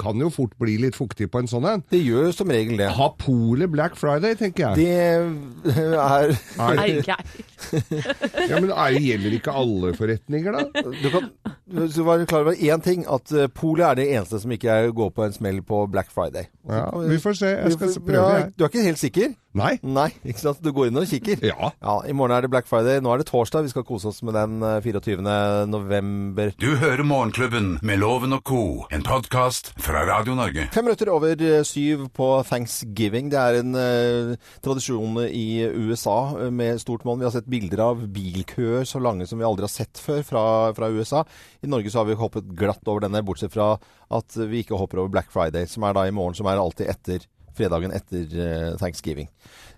kan 0.00 0.18
jo 0.18 0.30
fort 0.32 0.56
bli 0.60 0.74
litt 0.82 0.96
fuktig 0.98 1.28
på 1.30 1.42
en 1.42 1.50
sånn 1.50 1.66
en. 1.68 1.84
det 1.92 2.00
gjør 2.02 2.28
jo 2.28 2.32
som 2.34 2.50
regel 2.50 2.80
det. 2.80 2.88
Ha 2.96 3.08
polet 3.20 3.70
Black 3.70 3.94
Friday, 3.98 4.34
tenker 4.38 4.72
jeg. 4.72 4.82
Det 4.82 5.92
er 6.02 6.34
Nei, 6.66 6.88
Geir. 7.06 7.26
Ja, 8.50 8.58
men 8.58 8.72
er, 8.72 8.96
gjelder 8.98 9.36
ikke 9.38 9.54
alle 9.56 9.92
forretninger, 9.96 10.56
da? 10.58 10.82
Du 10.98 11.08
kan 11.12 11.30
du 11.72 12.02
være 12.04 12.26
klar 12.28 12.44
over 12.44 12.58
én 12.58 12.82
ting, 12.84 13.04
at 13.08 13.32
eh, 13.32 13.48
polet 13.54 13.86
er 13.86 14.00
det 14.00 14.08
eneste 14.16 14.42
som 14.42 14.52
ikke 14.52 14.72
er 14.72 14.90
går 14.96 15.12
på 15.14 15.24
en 15.24 15.36
smell 15.36 15.62
på 15.64 15.84
Black 15.92 16.10
Friday. 16.12 16.50
Ja, 16.68 16.88
vi 17.06 17.20
får 17.22 17.38
se. 17.38 17.54
Jeg 17.54 17.76
skal 17.78 17.94
prøve, 18.02 18.34
ja. 18.34 18.50
Du 18.56 18.66
er 18.66 18.72
ikke 18.72 18.84
helt 18.84 19.00
sikker? 19.00 19.32
Nei? 19.52 19.74
Nei, 19.84 20.06
ikke 20.24 20.40
sant? 20.40 20.62
Du 20.64 20.70
går 20.72 20.88
inn 20.88 20.96
og 20.96 21.04
kikker. 21.10 21.42
Ja. 21.44 21.72
Ja, 21.76 21.94
I 22.08 22.14
morgen 22.16 22.32
er 22.32 22.46
det 22.46 22.48
Black 22.54 22.68
Friday. 22.70 23.02
Nå 23.04 23.10
er 23.12 23.20
det 23.20 23.26
torsdag. 23.28 23.66
Vi 23.66 23.72
skal 23.74 23.84
kose 23.84 24.08
oss 24.08 24.22
med 24.24 24.32
den 24.32 24.62
eh, 24.64 24.78
24. 24.80 25.20
november. 25.68 26.54
Du 26.56 26.70
hører 26.80 27.04
Morgenklubben 27.04 27.74
med 27.84 28.00
Loven 28.00 28.32
og 28.32 28.40
Co., 28.48 28.62
en 28.88 29.04
podkast 29.04 29.74
fra 29.76 30.06
Radio 30.08 30.38
Norge. 30.38 30.64
Fem 30.72 30.88
minutter 30.88 31.10
over 31.12 31.36
eh, 31.36 31.60
syv 31.68 32.06
på 32.16 32.30
thanksgiving. 32.48 33.28
Det 33.34 33.42
er 33.42 33.58
en 33.60 33.76
eh, 33.76 34.32
tradisjon 34.64 35.20
i 35.28 35.44
USA 35.68 36.16
eh, 36.46 36.48
med 36.48 36.80
stort 36.80 37.04
monn. 37.04 37.20
Vi 37.20 37.28
har 37.28 37.36
sett 37.36 37.50
bilder 37.52 37.84
av 37.90 38.06
bilkøer 38.16 38.88
så 38.88 39.02
lange 39.04 39.28
som 39.28 39.36
vi 39.42 39.48
aldri 39.50 39.68
har 39.68 39.74
sett 39.74 40.00
før 40.00 40.24
fra, 40.24 40.46
fra 40.80 40.88
USA. 40.96 41.26
I 41.60 41.68
Norge 41.68 41.92
så 41.92 42.00
har 42.00 42.08
vi 42.08 42.16
hoppet 42.16 42.48
glatt 42.56 42.88
over 42.88 43.04
denne, 43.04 43.20
bortsett 43.28 43.52
fra 43.52 43.74
at 44.12 44.40
vi 44.48 44.64
ikke 44.64 44.80
hopper 44.80 45.04
over 45.04 45.12
Black 45.12 45.28
Friday, 45.32 45.68
som 45.68 45.84
er 45.84 45.96
da 45.96 46.08
i 46.08 46.16
morgen, 46.16 46.40
som 46.40 46.48
er 46.48 46.60
alltid 46.60 46.88
etter 46.92 47.28
fredagen 47.56 47.94
etter 47.94 48.32
eh, 48.44 48.72
thanksgiving. 48.80 49.28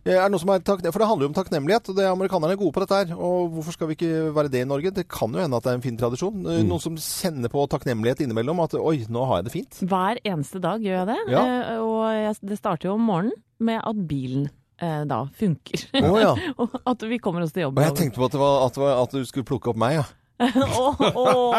Eh, 0.04 0.16
Er 0.18 0.26
det 0.26 0.34
noe 0.34 0.42
som 0.42 0.52
er 0.52 0.60
For 0.64 1.00
det 1.00 1.08
handler 1.08 1.26
jo 1.26 1.30
om 1.32 1.36
takknemlighet, 1.36 1.88
og 1.90 1.96
det 1.96 2.04
er 2.04 2.12
amerikanerne 2.12 2.56
er 2.56 2.60
gode 2.60 2.74
på 2.76 2.82
dette 2.84 2.98
her. 3.00 3.14
Og 3.16 3.54
hvorfor 3.54 3.76
skal 3.76 3.90
vi 3.90 3.96
ikke 3.98 4.34
være 4.36 4.52
det 4.52 4.64
i 4.64 4.68
Norge? 4.68 4.92
Det 4.94 5.06
kan 5.08 5.32
jo 5.32 5.40
hende 5.40 5.56
at 5.56 5.64
det 5.64 5.72
er 5.72 5.78
en 5.80 5.86
fin 5.86 6.00
tradisjon. 6.00 6.42
Mm. 6.44 6.66
Noen 6.68 6.82
som 6.82 6.98
kjenner 7.00 7.52
på 7.52 7.64
takknemlighet 7.72 8.24
innimellom. 8.26 8.60
At 8.64 8.76
oi, 8.78 8.98
nå 9.08 9.24
har 9.30 9.40
jeg 9.40 9.48
det 9.48 9.54
fint. 9.56 9.80
Hver 9.90 10.20
eneste 10.24 10.60
dag 10.64 10.84
gjør 10.84 11.00
jeg 11.02 11.08
det. 11.12 11.20
Ja. 11.32 11.46
Eh, 11.46 11.80
og 11.80 12.44
det 12.44 12.60
starter 12.60 12.90
jo 12.90 12.98
om 12.98 13.08
morgenen 13.08 13.40
med 13.64 13.80
at 13.80 14.04
bilen 14.10 14.50
eh, 14.82 15.04
da 15.08 15.22
funker. 15.38 15.86
Oh, 16.02 16.18
ja. 16.20 16.34
og 16.60 16.76
at 16.90 17.06
vi 17.08 17.18
kommer 17.22 17.46
oss 17.46 17.54
til 17.56 17.66
jobb. 17.68 17.80
Og 17.80 17.88
jeg 17.88 17.96
tenkte 18.02 18.20
på 18.20 18.28
at, 18.28 18.36
det 18.36 18.42
var, 18.42 18.60
at, 18.66 18.76
det 18.76 18.84
var, 18.84 19.00
at 19.06 19.16
du 19.16 19.24
skulle 19.28 19.48
plukke 19.48 19.72
opp 19.72 19.80
meg, 19.80 20.00
ja. 20.02 20.06
Åh, 20.40 21.00
oh. 21.14 21.54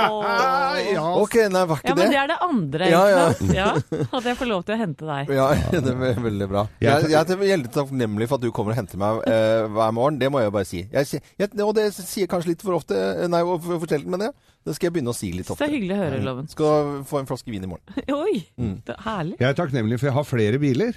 Ja, 0.96 1.04
Ok, 1.22 1.36
nei, 1.50 1.62
var 1.70 1.80
ikke 1.80 1.88
Ja, 1.90 1.96
men 1.96 2.10
det 2.10 2.12
det? 2.12 2.20
er 2.20 2.28
det 2.32 2.38
andre. 2.44 2.88
Ja, 2.92 3.04
ja. 3.08 3.22
ja. 3.56 3.68
At 4.12 4.26
jeg 4.28 4.36
får 4.40 4.50
lov 4.50 4.66
til 4.68 4.76
å 4.76 4.80
hente 4.82 5.08
deg. 5.08 5.32
Ja, 5.38 5.46
det 5.86 5.94
er 5.94 6.20
veldig 6.26 6.48
bra. 6.52 6.66
Jeg, 6.84 7.08
jeg 7.14 7.20
er 7.22 7.40
veldig 7.40 7.72
takknemlig 7.74 8.28
for 8.30 8.36
at 8.40 8.44
du 8.44 8.50
kommer 8.56 8.76
og 8.76 8.80
henter 8.82 9.00
meg 9.02 9.22
eh, 9.32 9.64
hver 9.72 9.96
morgen. 9.96 10.20
Det 10.22 10.30
må 10.34 10.44
jeg 10.44 10.54
bare 10.58 10.68
si. 10.68 10.84
Jeg, 10.92 11.22
jeg, 11.40 11.52
og 11.64 11.72
det 11.78 11.88
sier 11.96 12.28
kanskje 12.32 12.52
litt 12.54 12.66
for 12.68 12.76
ofte. 12.82 13.00
eh, 13.00 13.30
Nei, 13.32 13.42
for, 13.48 13.80
for 13.80 13.88
sjelden, 13.88 14.12
men 14.12 14.26
det. 14.28 14.32
Det 14.66 14.76
skal 14.76 14.90
jeg 14.90 14.96
begynne 14.98 15.14
å 15.14 15.18
si 15.18 15.32
litt 15.32 15.48
Så 15.48 15.56
ofte. 15.56 15.72
hyggelig 15.72 15.96
å 15.96 16.02
høre, 16.04 16.20
Loven. 16.26 16.48
Skal 16.52 16.94
få 17.08 17.20
en 17.22 17.28
flaske 17.30 17.52
vin 17.54 17.64
i 17.68 17.72
morgen. 17.72 18.06
Oi, 18.26 18.40
Mm. 18.60 18.78
det 18.88 18.96
er 18.98 19.04
herlig. 19.08 19.36
Jeg 19.40 19.50
er 19.54 19.60
takknemlig 19.60 20.00
for 20.02 20.10
jeg 20.12 20.18
har 20.20 20.28
flere 20.28 20.60
biler. 20.62 20.96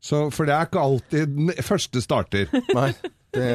Så, 0.00 0.26
for 0.32 0.48
det 0.48 0.54
er 0.56 0.66
ikke 0.66 0.80
alltid 0.82 1.34
den 1.36 1.50
første 1.62 2.00
starter. 2.02 2.48
Nei, 2.74 2.90
det 3.36 3.48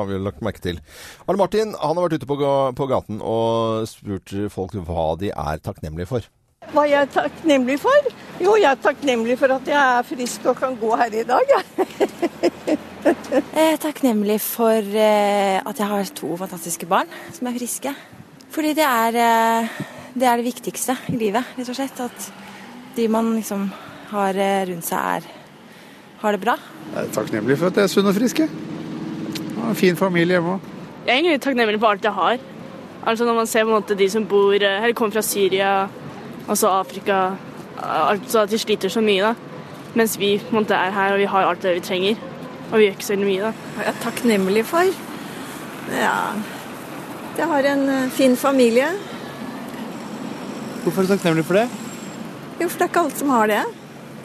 har 0.00 0.10
vi 0.10 0.20
lagt 0.24 0.42
merke 0.44 0.64
til. 0.64 0.82
Arne 1.26 1.40
Martin 1.40 1.76
han 1.78 1.96
har 1.96 2.08
vært 2.08 2.20
ute 2.20 2.28
på, 2.28 2.40
på 2.76 2.90
gaten 2.90 3.22
og 3.22 3.86
spurt 3.90 4.34
folk 4.52 4.76
hva 4.88 5.08
de 5.20 5.32
er 5.32 5.64
takknemlige 5.64 6.10
for. 6.10 6.28
Hva 6.70 6.84
jeg 6.84 7.06
er 7.06 7.08
takknemlig 7.10 7.78
for? 7.82 8.10
Jo, 8.42 8.52
jeg 8.60 8.68
er 8.68 8.82
takknemlig 8.84 9.38
for 9.40 9.54
at 9.54 9.68
jeg 9.68 9.80
er 9.80 10.04
frisk 10.06 10.44
og 10.50 10.58
kan 10.60 10.76
gå 10.78 10.90
her 11.00 11.16
i 11.22 11.24
dag. 11.26 11.54
jeg. 11.56 12.78
Jeg 13.00 13.64
er 13.72 13.78
takknemlig 13.80 14.36
for 14.44 14.76
eh, 14.76 15.56
at 15.56 15.78
jeg 15.80 15.88
har 15.88 16.10
to 16.14 16.34
fantastiske 16.36 16.84
barn 16.88 17.08
som 17.32 17.48
er 17.48 17.54
friske. 17.56 17.92
Fordi 18.52 18.74
det 18.76 18.84
er, 18.84 19.16
eh, 19.16 19.70
det 20.12 20.28
er 20.28 20.36
det 20.36 20.44
viktigste 20.44 20.96
i 21.08 21.16
livet, 21.16 21.54
rett 21.56 21.70
og 21.72 21.78
slett. 21.78 22.02
At 22.04 22.28
de 22.96 23.06
man 23.08 23.32
liksom 23.38 23.70
har 24.10 24.36
eh, 24.36 24.66
rundt 24.68 24.84
seg, 24.84 25.22
er, 25.22 25.22
har 26.20 26.36
det 26.36 26.42
bra. 26.44 26.58
Jeg 26.90 27.06
er 27.06 27.14
takknemlig 27.16 27.56
for 27.56 27.70
at 27.70 27.80
jeg 27.80 27.88
er 27.88 27.94
sunn 27.94 28.12
og 28.12 28.18
frisk. 28.18 28.44
En 29.68 29.76
fin 29.76 29.96
familie 29.96 30.38
hjemme 30.38 30.56
òg. 30.56 30.70
Jeg 31.06 31.12
er 31.12 31.18
egentlig 31.18 31.40
takknemlig 31.40 31.80
for 31.80 31.94
alt 31.94 32.04
jeg 32.04 32.12
har. 32.12 32.38
Altså 33.06 33.24
Når 33.24 33.34
man 33.34 33.46
ser 33.46 33.64
på 33.64 33.70
en 33.70 33.78
måte 33.80 33.96
de 33.96 34.10
som 34.10 34.26
bor 34.26 34.52
eh, 34.52 34.82
Eller 34.82 34.92
kommer 34.92 35.12
fra 35.12 35.22
Syria, 35.22 35.88
altså 36.48 36.68
Afrika 36.68 37.30
altså 37.80 38.42
At 38.42 38.50
de 38.50 38.58
sliter 38.58 38.88
så 38.88 39.00
mye, 39.00 39.22
da. 39.22 39.34
Mens 39.94 40.18
vi 40.20 40.38
på 40.38 40.52
en 40.52 40.62
måte 40.62 40.74
er 40.74 40.90
her 40.90 41.12
og 41.12 41.18
vi 41.18 41.24
har 41.24 41.46
alt 41.46 41.62
det 41.62 41.74
vi 41.74 41.80
trenger. 41.80 42.16
Og 42.70 42.78
vi 42.78 42.84
gjør 42.84 42.92
ikke 42.92 43.04
så 43.04 43.12
veldig 43.12 43.26
mye, 43.26 43.40
da. 43.42 43.52
Hva 43.76 43.86
jeg 43.86 43.94
er 43.94 44.02
takknemlig 44.02 44.64
for? 44.68 44.92
Ja, 45.90 46.18
jeg 47.38 47.48
har 47.48 47.70
en 47.72 47.88
eh, 47.88 48.10
fin 48.10 48.36
familie. 48.36 48.90
Hvorfor 50.82 51.02
er 51.02 51.06
du 51.06 51.12
takknemlig 51.14 51.44
for 51.44 51.58
det? 51.58 51.66
Jo, 52.60 52.68
for 52.68 52.76
det 52.78 52.84
er 52.84 52.92
ikke 52.92 53.00
alle 53.00 53.16
som 53.16 53.32
har 53.32 53.50
det. 53.50 53.64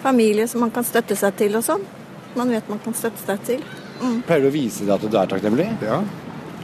Familie 0.03 0.47
som 0.47 0.61
man 0.61 0.71
kan 0.75 0.83
støtte 0.83 1.15
seg 1.15 1.39
til 1.39 1.55
og 1.55 1.63
sånn. 1.65 1.87
Man 2.35 2.51
vet 2.51 2.69
man 2.69 2.83
kan 2.83 2.93
støtte 2.93 3.23
seg 3.23 3.47
til. 3.47 3.65
Mm. 4.01 4.21
Pleier 4.27 4.45
du 4.45 4.49
å 4.49 4.55
vise 4.55 4.85
deg 4.85 4.95
at 4.95 5.05
du 5.05 5.19
er 5.19 5.29
takknemlig? 5.31 5.67
Ja, 5.85 6.01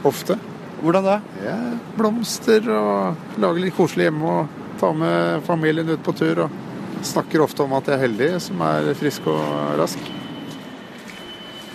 ofte. 0.08 0.36
Hvordan 0.82 1.06
da? 1.06 1.16
Ja, 1.44 1.56
blomster 1.94 2.66
og 2.74 3.38
lage 3.42 3.62
litt 3.62 3.76
koselig 3.76 4.08
hjemme 4.08 4.36
og 4.40 4.60
ta 4.80 4.90
med 4.96 5.44
familien 5.46 5.92
ut 5.92 6.02
på 6.02 6.14
tur. 6.18 6.44
og 6.46 7.04
Snakker 7.06 7.42
ofte 7.42 7.64
om 7.64 7.74
at 7.78 7.88
jeg 7.88 7.98
er 7.98 8.04
heldig 8.06 8.30
som 8.42 8.62
er 8.66 8.92
frisk 8.98 9.26
og 9.30 9.78
rask. 9.78 10.10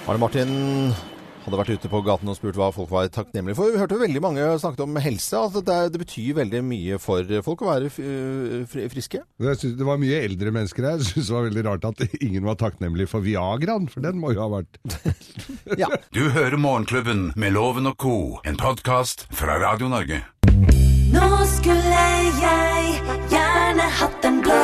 Arne 0.07 0.21
Martin 0.23 0.51
hadde 1.47 1.59
vært 1.61 1.79
ute 1.79 1.89
på 1.91 2.01
gaten 2.03 2.27
og 2.31 2.35
spurt 2.35 2.57
hva 2.59 2.67
folk 2.75 2.89
var 2.91 3.07
takknemlige 3.13 3.55
for. 3.55 3.71
Vi 3.71 3.79
hørte 3.79 3.99
veldig 4.01 4.21
mange 4.23 4.47
snakket 4.59 4.83
om 4.83 4.99
helse. 4.99 5.39
Altså 5.39 5.63
det, 5.63 5.77
det 5.93 6.01
betyr 6.03 6.39
veldig 6.41 6.61
mye 6.67 6.99
for 6.99 7.23
folk 7.45 7.63
å 7.63 7.69
være 7.69 7.91
friske. 7.93 9.23
Synes 9.39 9.77
det 9.79 9.87
var 9.87 10.01
mye 10.01 10.19
eldre 10.27 10.51
mennesker 10.55 10.89
her. 10.89 10.97
Jeg 11.01 11.13
syns 11.13 11.29
det 11.31 11.37
var 11.37 11.47
veldig 11.47 11.65
rart 11.69 11.87
at 11.87 12.03
ingen 12.19 12.47
var 12.47 12.59
takknemlig 12.59 13.07
for 13.11 13.23
Viagraen, 13.23 13.87
for 13.91 14.03
den 14.03 14.19
må 14.19 14.33
jo 14.35 14.43
ha 14.43 14.49
vært 14.59 14.81
Du 16.17 16.23
hører 16.35 16.57
Morgenklubben 16.59 17.31
med 17.39 17.55
Loven 17.55 17.87
og 17.87 17.97
co., 18.01 18.17
en 18.47 18.59
podkast 18.59 19.27
fra 19.35 19.59
Radio 19.63 19.87
Norge. 19.91 20.23
Nå 21.13 21.27
skulle 21.47 22.05
jeg 22.41 22.97
gjerne 23.31 23.87
hatt 24.01 24.27
en 24.27 24.41
blå. 24.43 24.61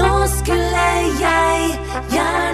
Nå 0.00 0.12
skulle 0.38 0.86
jeg 1.20 1.76
gjerne. 2.14 2.49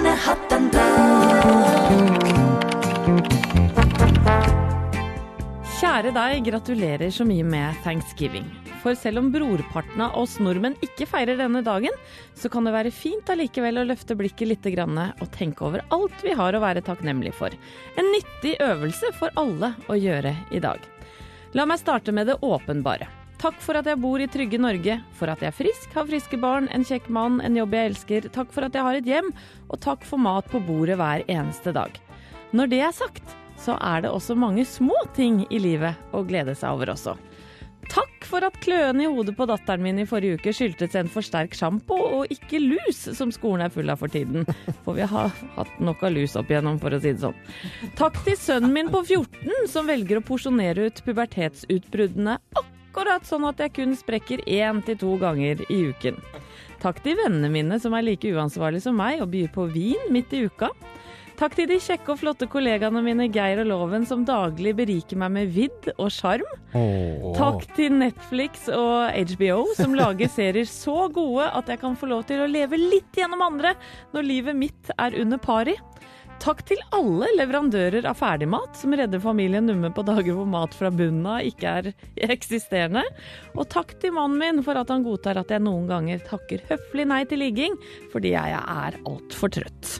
Kjære 5.77 6.11
deg, 6.11 6.41
gratulerer 6.49 7.11
så 7.15 7.23
mye 7.23 7.45
med 7.47 7.77
thanksgiving. 7.85 8.43
For 8.83 8.97
selv 8.99 9.21
om 9.21 9.29
brorparten 9.31 10.01
av 10.03 10.17
oss 10.19 10.35
nordmenn 10.43 10.75
ikke 10.83 11.07
feirer 11.07 11.39
denne 11.39 11.61
dagen, 11.63 11.95
så 12.35 12.51
kan 12.51 12.67
det 12.67 12.73
være 12.75 12.91
fint 12.91 13.31
allikevel 13.31 13.79
å 13.79 13.85
løfte 13.87 14.17
blikket 14.19 14.51
litt 14.51 14.67
og 14.67 15.31
tenke 15.31 15.63
over 15.63 15.85
alt 15.95 16.19
vi 16.23 16.35
har 16.35 16.53
å 16.53 16.63
være 16.63 16.83
takknemlig 16.83 17.31
for. 17.33 17.55
En 17.95 18.11
nyttig 18.11 18.57
øvelse 18.59 19.13
for 19.15 19.31
alle 19.39 19.73
å 19.87 19.95
gjøre 19.95 20.35
i 20.51 20.59
dag. 20.59 20.83
La 21.55 21.65
meg 21.65 21.79
starte 21.79 22.11
med 22.11 22.27
det 22.27 22.41
åpenbare. 22.43 23.07
Takk 23.37 23.59
for 23.61 23.77
at 23.77 23.85
jeg 23.85 24.01
bor 24.01 24.17
i 24.17 24.25
trygge 24.33 24.57
Norge, 24.57 24.95
for 25.13 25.29
at 25.29 25.43
jeg 25.43 25.51
er 25.51 25.55
frisk, 25.55 25.91
har 25.93 26.07
friske 26.09 26.39
barn, 26.41 26.65
en 26.73 26.85
kjekk 26.87 27.05
mann, 27.13 27.37
en 27.45 27.57
jobb 27.59 27.75
jeg 27.77 27.91
elsker, 27.91 28.29
takk 28.33 28.49
for 28.53 28.65
at 28.65 28.73
jeg 28.73 28.85
har 28.87 28.97
et 28.97 29.09
hjem, 29.09 29.27
og 29.69 29.81
takk 29.83 30.05
for 30.09 30.17
mat 30.17 30.47
på 30.49 30.61
bordet 30.65 30.97
hver 30.97 31.21
eneste 31.29 31.73
dag. 31.75 31.99
Når 32.57 32.71
det 32.71 32.79
er 32.81 32.95
sagt, 32.97 33.35
så 33.61 33.75
er 33.77 34.01
det 34.01 34.13
også 34.13 34.33
mange 34.37 34.65
små 34.65 34.97
ting 35.13 35.43
i 35.53 35.59
livet 35.61 36.17
å 36.17 36.23
glede 36.25 36.55
seg 36.57 36.73
over 36.73 36.95
også. 36.95 37.13
Takk 37.87 38.25
for 38.27 38.43
at 38.43 38.57
kløene 38.59 39.05
i 39.05 39.09
hodet 39.11 39.35
på 39.37 39.45
datteren 39.47 39.85
min 39.85 40.01
i 40.01 40.07
forrige 40.09 40.39
uke 40.41 40.51
skyldtes 40.51 40.97
en 40.97 41.11
for 41.11 41.23
sterk 41.23 41.53
sjampo 41.55 41.95
og 41.95 42.33
ikke 42.33 42.59
lus, 42.59 43.05
som 43.15 43.29
skolen 43.31 43.67
er 43.67 43.71
full 43.71 43.93
av 43.93 44.01
for 44.01 44.11
tiden. 44.11 44.49
For 44.83 44.97
vi 44.97 45.05
har 45.07 45.29
hatt 45.55 45.77
nok 45.79 46.01
av 46.03 46.15
lus 46.17 46.35
opp 46.39 46.49
igjennom, 46.51 46.81
for 46.81 46.97
å 46.97 46.99
si 46.99 47.13
det 47.13 47.21
sånn. 47.21 47.37
Takk 48.01 48.17
til 48.25 48.35
sønnen 48.41 48.73
min 48.75 48.89
på 48.91 49.05
14 49.05 49.69
som 49.71 49.87
velger 49.87 50.19
å 50.19 50.25
porsjonere 50.25 50.89
ut 50.89 51.05
pubertetsutbruddene 51.05 52.39
akkurat 52.57 52.76
sånn 53.27 53.47
at 53.49 53.59
jeg 53.59 53.73
kun 53.73 53.95
sprekker 53.95 54.43
én 54.47 54.83
til 54.85 54.97
to 54.97 55.17
ganger 55.21 55.63
i 55.69 55.79
uken. 55.91 56.17
Takk 56.81 57.01
til 57.03 57.17
vennene 57.17 57.49
mine 57.49 57.79
som 57.81 57.93
er 57.97 58.05
like 58.05 58.29
uansvarlige 58.29 58.85
som 58.85 58.97
meg 58.97 59.21
og 59.21 59.31
byr 59.33 59.49
på 59.53 59.65
vin 59.73 60.09
midt 60.13 60.33
i 60.33 60.45
uka. 60.45 60.69
Takk 61.37 61.53
til 61.53 61.67
de 61.69 61.75
kjekke 61.77 62.09
og 62.09 62.17
flotte 62.17 62.47
kollegaene 62.49 63.01
mine 63.05 63.27
Geir 63.29 63.59
og 63.61 63.67
Loven 63.69 64.07
som 64.09 64.23
daglig 64.25 64.71
beriker 64.79 65.19
meg 65.21 65.35
med 65.35 65.51
vidd 65.53 65.91
og 65.97 66.09
sjarm. 66.09 66.47
Takk 67.37 67.67
til 67.77 67.93
Netflix 67.93 68.65
og 68.73 69.13
HBO 69.13 69.67
som 69.77 69.93
lager 69.97 70.31
serier 70.33 70.65
så 70.65 71.05
gode 71.13 71.45
at 71.45 71.69
jeg 71.69 71.81
kan 71.83 71.97
få 71.97 72.09
lov 72.09 72.25
til 72.29 72.41
å 72.41 72.49
leve 72.49 72.79
litt 72.81 73.13
gjennom 73.13 73.45
andre 73.45 73.75
når 74.15 74.25
livet 74.25 74.57
mitt 74.57 74.91
er 74.97 75.13
under 75.21 75.37
pari. 75.37 75.77
Takk 76.37 76.61
til 76.69 76.79
alle 76.93 77.27
leverandører 77.35 78.05
av 78.07 78.19
ferdigmat 78.19 78.77
som 78.77 78.93
redder 78.95 79.21
familien 79.23 79.65
Numme 79.67 79.89
på 79.93 80.03
dager 80.05 80.35
hvor 80.37 80.47
mat 80.49 80.75
fra 80.77 80.91
bunnen 80.93 81.25
av 81.27 81.47
ikke 81.47 81.71
er 81.79 81.89
eksisterende. 82.29 83.01
Og 83.57 83.65
takk 83.73 83.95
til 84.01 84.13
mannen 84.15 84.37
min 84.39 84.63
for 84.65 84.77
at 84.79 84.91
han 84.93 85.05
godtar 85.05 85.39
at 85.41 85.51
jeg 85.51 85.63
noen 85.65 85.87
ganger 85.89 86.21
takker 86.27 86.61
høflig 86.69 87.07
nei 87.09 87.23
til 87.29 87.41
ligging 87.41 87.77
fordi 88.13 88.35
jeg 88.35 88.59
er 88.59 88.99
altfor 89.09 89.51
trøtt. 89.57 89.97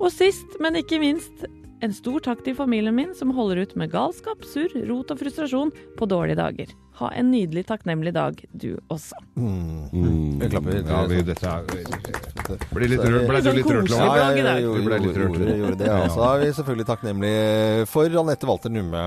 Og 0.00 0.10
sist, 0.12 0.58
men 0.60 0.80
ikke 0.82 1.00
minst, 1.02 1.46
en 1.84 1.94
stor 1.94 2.22
takk 2.24 2.42
til 2.44 2.58
familien 2.58 2.96
min 2.96 3.14
som 3.14 3.34
holder 3.36 3.62
ut 3.62 3.76
med 3.78 3.92
galskap, 3.94 4.42
surr, 4.48 4.74
rot 4.90 5.14
og 5.14 5.22
frustrasjon 5.22 5.72
på 5.96 6.10
dårlige 6.10 6.40
dager. 6.42 6.74
Ha 6.96 7.10
en 7.12 7.28
nydelig 7.28 7.66
takknemlig 7.68 8.12
dag, 8.16 8.38
du 8.56 8.70
også. 8.88 9.18
Vi 9.36 10.46
klapper. 10.48 10.78
Ja, 10.80 11.02
vi, 11.10 11.18
dette 11.28 11.50
er 11.50 11.66
Ble, 12.72 12.86
litt 12.88 13.02
rørt, 13.02 13.26
ble 13.28 13.40
du 13.42 13.48
litt 13.52 13.66
rørt, 13.68 13.90
Loven? 13.90 14.06
dag 14.06 14.36
jeg, 14.38 14.44
jeg, 14.46 14.62
Ja, 14.64 14.70
Vi 14.72 14.84
ble 14.86 14.98
litt 15.02 15.16
rørt. 15.18 15.34
gjorde, 15.36 15.56
gjorde 15.60 15.78
det. 15.82 15.90
Og 15.92 16.14
så 16.14 16.22
er 16.30 16.40
vi 16.40 16.46
selvfølgelig 16.56 16.86
takknemlige 16.88 17.86
for 17.90 18.16
Anette 18.22 18.48
Walter 18.48 18.72
Numme, 18.72 19.02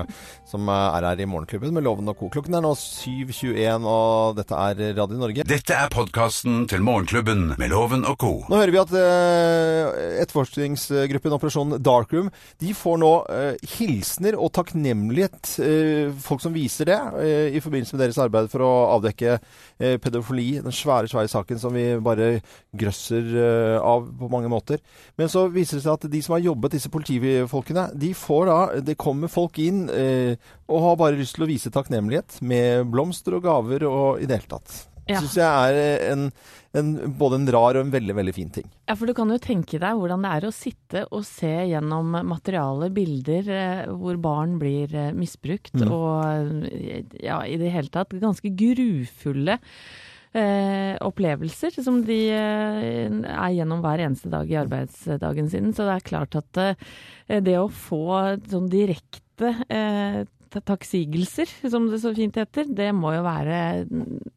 som 0.46 0.68
er 0.70 1.06
her 1.08 1.22
i 1.24 1.26
Morgenklubben 1.30 1.72
med 1.74 1.82
Loven 1.86 2.12
og 2.12 2.18
Co. 2.20 2.28
Klokken 2.30 2.54
er 2.60 2.62
nå 2.62 2.70
7.21, 2.78 3.88
og 3.90 4.36
dette 4.38 4.60
er 4.68 4.84
Radio 5.00 5.18
Norge. 5.24 5.46
Dette 5.50 5.74
er 5.80 5.90
podkasten 5.90 6.68
til 6.70 6.84
Morgenklubben 6.86 7.56
med 7.58 7.72
Loven 7.74 8.04
og 8.06 8.18
co. 8.22 8.32
Nå 8.52 8.60
hører 8.60 8.74
vi 8.76 8.82
at 8.84 8.94
eh, 9.00 10.20
etterforskningsgruppen 10.26 11.34
Operasjon 11.40 11.74
Darkroom 11.82 12.30
de 12.60 12.74
får 12.76 13.00
nå 13.02 13.10
eh, 13.34 13.66
hilsener 13.78 14.36
og 14.38 14.52
takknemlighet, 14.60 15.56
eh, 15.64 16.14
folk 16.22 16.44
som 16.44 16.54
viser 16.54 16.92
det, 16.92 17.00
eh, 17.24 17.48
i 17.56 17.58
forbindelse 17.58 17.78
med 17.88 18.02
deres 18.04 18.18
arbeid 18.20 18.50
for 18.52 18.64
å 18.66 18.70
avdekke 18.96 19.36
eh, 19.36 19.96
pedofili, 20.02 20.60
den 20.62 20.74
svære, 20.74 21.08
svære 21.10 21.30
saken 21.32 21.60
som 21.62 21.74
vi 21.74 21.86
bare 22.04 22.42
grøsser 22.76 23.32
eh, 23.32 23.76
av 23.80 24.06
på 24.20 24.30
mange 24.32 24.50
måter. 24.52 24.82
Men 25.20 25.32
så 25.32 25.46
viser 25.52 25.78
det 25.78 25.86
seg 25.86 25.96
at 25.96 26.08
de 26.12 26.22
som 26.24 26.36
har 26.36 26.44
jobbet, 26.44 26.76
disse 26.76 26.92
politifolkene, 26.92 27.88
de 27.96 28.12
får 28.16 28.50
da, 28.50 28.60
det 28.90 28.98
kommer 29.00 29.32
folk 29.32 29.60
inn 29.62 29.86
eh, 29.94 30.36
og 30.70 30.86
har 30.86 31.00
bare 31.00 31.18
lyst 31.18 31.38
til 31.38 31.46
å 31.46 31.50
vise 31.50 31.72
takknemlighet 31.74 32.40
med 32.46 32.90
blomster 32.92 33.38
og 33.38 33.46
gaver 33.48 33.88
og 33.88 34.22
i 34.22 34.28
det 34.28 34.42
hele 34.42 34.56
tatt. 34.58 34.89
Ja. 35.10 35.20
Synes 35.20 35.36
jeg 35.40 35.76
er 35.76 36.04
en, 36.12 36.26
en, 36.78 36.90
både 37.18 37.40
en 37.40 37.48
rar 37.50 37.76
og 37.78 37.84
en 37.86 37.92
veldig, 37.92 38.14
veldig 38.20 38.34
fin 38.36 38.50
ting. 38.54 38.68
Ja, 38.86 38.94
for 38.98 39.10
du 39.10 39.14
kan 39.18 39.30
jo 39.34 39.38
tenke 39.42 39.80
deg 39.82 39.98
hvordan 39.98 40.22
det 40.26 40.34
er 40.36 40.46
å 40.46 40.52
sitte 40.54 41.02
og 41.10 41.24
se 41.26 41.50
gjennom 41.72 42.14
materiale, 42.30 42.90
bilder 42.94 43.50
eh, 43.56 43.82
hvor 43.90 44.20
barn 44.22 44.58
blir 44.62 44.94
eh, 44.94 45.10
misbrukt, 45.16 45.74
Mm. 45.80 45.90
og 45.90 46.62
eh, 46.70 47.02
ja, 47.26 47.40
i 47.46 47.58
det 47.60 47.72
hele 47.74 47.90
tatt 47.92 48.14
ganske 48.22 48.50
grufulle 48.54 49.58
eh, 50.32 50.94
opplevelser 51.02 51.74
som 51.82 52.02
de 52.06 52.18
eh, 52.30 53.06
er 53.10 53.54
gjennom 53.56 53.80
hver 53.82 54.04
eneste 54.06 54.30
dag 54.30 54.50
i 54.50 54.58
arbeidsdagen 54.60 55.50
sin. 55.50 55.72
Så 55.74 55.86
det 55.88 55.96
er 55.98 56.06
klart 56.12 56.36
at 56.38 56.60
eh, 56.62 57.40
det 57.42 57.56
å 57.58 57.66
få 57.70 58.04
sånn 58.50 58.70
direkte 58.70 59.54
eh, 59.68 60.22
takksigelser, 60.58 61.46
som 61.70 61.86
det 61.90 62.00
så 62.02 62.10
fint 62.16 62.34
heter, 62.34 62.66
det 62.74 62.88
må 62.96 63.12
jo 63.14 63.22
være 63.22 63.86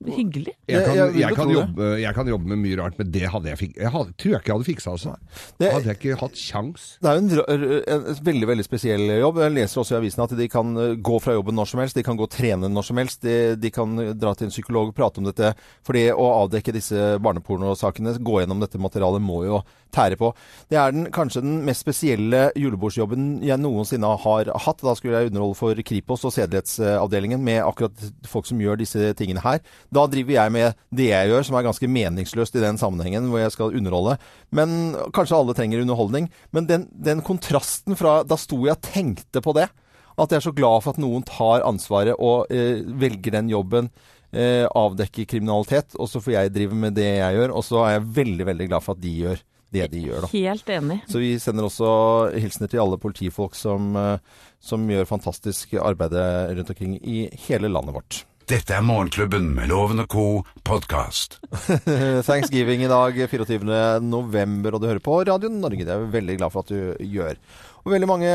hyggelig. 0.06 0.54
Jeg 0.70 0.86
kan, 0.86 0.96
Jeg- 0.96 1.16
jeg 1.20 1.36
kan 1.36 1.50
jobbe, 1.50 2.00
jeg 2.02 2.14
kan 2.16 2.28
jobbe 2.28 2.46
med 2.48 2.58
mye 2.62 2.78
rart, 2.78 2.98
men 3.00 3.10
det 3.12 3.24
hadde 3.32 3.46
jeg 3.50 3.58
fik 3.58 3.76
Jeg 3.78 3.90
hadde, 3.92 4.14
tror 4.18 4.32
jeg 4.32 4.40
ikke 4.42 4.48
jeg 4.52 4.56
hadde 4.56 4.70
fiksa, 4.70 4.92
altså. 4.92 5.16
Det- 5.60 5.72
Hadde 5.74 5.86
jeg 5.90 5.98
ikke 6.00 6.20
hatt 6.20 6.34
kjangs. 6.38 6.98
Det 7.02 7.10
er 7.10 7.16
jo 7.16 7.44
en, 7.48 7.84
en 7.88 8.16
veldig 8.24 8.48
veldig 8.48 8.64
spesiell 8.66 9.02
jobb. 9.20 9.38
Jeg 9.40 9.52
leser 9.54 9.82
også 9.82 9.96
i 9.96 10.00
avisen 10.02 10.24
at 10.24 10.38
de 10.38 10.48
kan 10.48 10.78
eh, 10.78 10.96
gå 10.96 11.20
fra 11.22 11.34
jobben 11.34 11.56
når 11.56 11.66
som 11.68 11.80
helst. 11.80 11.96
De 11.96 12.04
kan 12.04 12.16
gå 12.18 12.24
og 12.24 12.30
trene 12.30 12.70
når 12.70 12.84
som 12.84 12.98
helst. 12.98 13.22
De, 13.22 13.56
de 13.56 13.72
kan 13.72 13.96
dra 14.18 14.34
til 14.36 14.46
en 14.46 14.52
psykolog 14.52 14.88
og 14.90 14.96
prate 14.96 15.18
om 15.18 15.24
dette. 15.26 15.56
For 15.84 15.94
det 15.94 16.12
å 16.14 16.46
avdekke 16.46 16.72
disse 16.74 17.18
barnepornosakene, 17.20 18.18
gå 18.20 18.42
gjennom 18.44 18.60
dette 18.60 18.78
materialet, 18.78 19.22
må 19.22 19.46
jo 19.46 19.64
tære 19.94 20.18
på. 20.18 20.34
Det 20.70 20.78
er 20.78 20.92
den, 20.92 21.06
kanskje 21.14 21.42
den 21.42 21.64
mest 21.66 21.82
spesielle 21.86 22.52
julebordsjobben 22.58 23.42
jeg 23.44 23.58
noensinne 23.62 24.18
har 24.18 24.46
hatt. 24.60 24.82
Da 24.82 24.94
skulle 24.96 25.20
jeg 25.22 25.32
underholde 25.32 25.56
for 25.56 25.74
Kripos 25.76 26.03
og 26.10 26.34
sedelighetsavdelingen 26.34 27.42
med 27.44 27.62
akkurat 27.64 28.06
folk 28.28 28.48
som 28.50 28.62
gjør 28.62 28.80
disse 28.82 29.14
tingene 29.20 29.44
her. 29.44 29.62
Da 29.94 30.06
driver 30.12 30.36
jeg 30.36 30.54
med 30.56 30.80
det 30.96 31.10
jeg 31.10 31.30
gjør, 31.32 31.46
som 31.48 31.58
er 31.58 31.68
ganske 31.68 31.90
meningsløst 31.90 32.58
i 32.58 32.64
den 32.64 32.80
sammenhengen, 32.82 33.30
hvor 33.32 33.44
jeg 33.44 33.54
skal 33.56 33.76
underholde. 33.78 34.18
Men 34.52 34.96
kanskje 35.16 35.40
alle 35.40 35.56
trenger 35.58 35.84
underholdning. 35.84 36.30
Men 36.52 36.68
den, 36.70 36.88
den 36.94 37.24
kontrasten 37.26 37.98
fra 38.00 38.22
Da 38.28 38.38
sto 38.40 38.60
jeg 38.66 38.76
og 38.76 38.84
tenkte 38.86 39.44
på 39.44 39.56
det. 39.58 39.70
At 40.14 40.30
jeg 40.30 40.42
er 40.42 40.46
så 40.46 40.54
glad 40.54 40.84
for 40.84 40.94
at 40.94 41.02
noen 41.02 41.24
tar 41.26 41.66
ansvaret 41.66 42.20
og 42.22 42.52
eh, 42.54 42.84
velger 42.86 43.34
den 43.40 43.50
jobben. 43.50 43.90
Eh, 44.34 44.66
avdekker 44.66 45.30
kriminalitet. 45.30 45.98
Og 45.98 46.10
så 46.12 46.22
får 46.22 46.38
jeg 46.38 46.54
drive 46.54 46.78
med 46.78 46.98
det 46.98 47.08
jeg 47.08 47.40
gjør. 47.40 47.56
Og 47.58 47.66
så 47.66 47.82
er 47.86 47.98
jeg 47.98 48.12
veldig, 48.22 48.48
veldig 48.52 48.70
glad 48.70 48.86
for 48.86 48.98
at 48.98 49.04
de 49.04 49.16
gjør 49.24 49.42
det 49.74 49.90
de 49.94 50.04
gjør, 50.08 50.26
da. 50.26 50.32
Helt 50.34 50.70
enig. 50.74 51.00
Så 51.10 51.22
vi 51.24 51.34
sender 51.42 51.68
også 51.68 51.94
hilsener 52.38 52.72
til 52.72 52.84
alle 52.84 53.00
politifolk 53.02 53.58
som, 53.58 53.96
eh, 54.00 54.44
som 54.64 54.86
gjør 54.90 55.10
fantastisk 55.10 55.76
arbeid 55.82 56.14
rundt 56.14 56.72
omkring 56.76 57.00
i 57.02 57.26
hele 57.48 57.72
landet 57.72 57.98
vårt. 57.98 58.24
Dette 58.44 58.74
er 58.76 58.84
Morgenklubben 58.84 59.46
med 59.56 59.70
Loven 59.72 60.04
og 60.04 60.10
co. 60.12 60.24
podkast. 60.68 61.38
Thanksgiving 62.28 62.82
i 62.84 62.90
dag, 62.92 63.16
24. 63.32 64.02
november, 64.04 64.76
og 64.76 64.84
du 64.84 64.88
hører 64.90 65.00
på 65.04 65.22
Radio 65.24 65.48
Norge. 65.48 65.86
Det 65.88 65.94
er 65.94 66.02
vi 66.04 66.18
veldig 66.18 66.36
glad 66.42 66.52
for 66.52 66.66
at 66.66 66.74
du 66.74 67.06
gjør. 67.08 67.40
Og 67.84 67.94
veldig 67.94 68.10
mange 68.10 68.34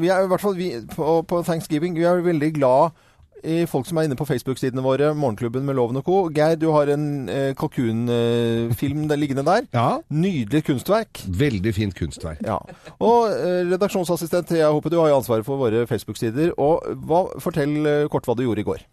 Vi 0.00 0.08
er 0.12 0.24
i 0.24 0.30
hvert 0.30 0.40
fall 0.40 0.56
vi, 0.56 0.70
på, 0.88 1.18
på 1.28 1.42
Thanksgiving 1.44 1.96
vi 1.96 2.06
er 2.08 2.24
veldig 2.24 2.50
glad 2.56 2.96
i 3.44 3.64
folk 3.70 3.86
som 3.88 4.00
er 4.00 4.08
inne 4.08 4.16
på 4.18 4.26
Facebook-sidene 4.28 4.82
våre, 4.84 5.12
Morgenklubben 5.16 5.64
med 5.66 5.76
Loven 5.78 6.00
og 6.00 6.06
co. 6.06 6.16
Geir, 6.34 6.56
du 6.60 6.70
har 6.74 6.90
en 6.94 7.28
eh, 7.28 7.52
kalkunfilm 7.58 9.06
der 9.10 9.20
liggende 9.20 9.44
der. 9.46 9.68
Nydelig 10.08 10.64
kunstverk. 10.64 11.24
Veldig 11.28 11.74
fint 11.76 11.96
kunstverk. 11.98 12.42
Ja. 12.46 12.58
Og 12.98 13.30
eh, 13.34 13.62
redaksjonsassistent 13.70 14.48
Thea 14.48 14.72
Hoppe, 14.72 14.92
du 14.92 14.98
har 15.00 15.12
jo 15.12 15.20
ansvaret 15.20 15.46
for 15.46 15.60
våre 15.60 15.86
Facebook-sider. 15.90 16.56
Og 16.58 16.84
hva, 17.06 17.26
fortell 17.44 17.80
eh, 17.84 18.04
kort 18.12 18.28
hva 18.28 18.36
du 18.38 18.46
gjorde 18.46 18.64
i 18.64 18.68
går. 18.72 18.84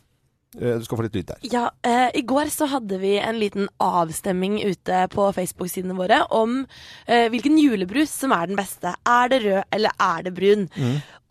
Eh, 0.59 0.77
Du 0.77 0.83
skal 0.83 0.97
få 0.99 1.03
litt 1.05 1.15
lyd 1.15 1.29
der. 1.29 1.37
Ja, 1.47 1.69
eh, 1.83 2.09
I 2.19 2.21
går 2.27 2.49
så 2.51 2.67
hadde 2.67 2.97
vi 2.99 3.13
en 3.17 3.39
liten 3.39 3.69
avstemming 3.79 4.59
ute 4.67 5.07
på 5.13 5.29
Facebook-sidene 5.33 5.95
våre 5.95 6.25
om 6.35 6.65
eh, 7.07 7.29
hvilken 7.31 7.55
julebrus 7.57 8.11
som 8.11 8.33
er 8.35 8.47
den 8.51 8.59
beste. 8.59 8.91
Er 9.07 9.31
det 9.31 9.41
rød, 9.45 9.63
eller 9.71 9.91
er 9.99 10.23
det 10.27 10.33
brun? 10.35 10.67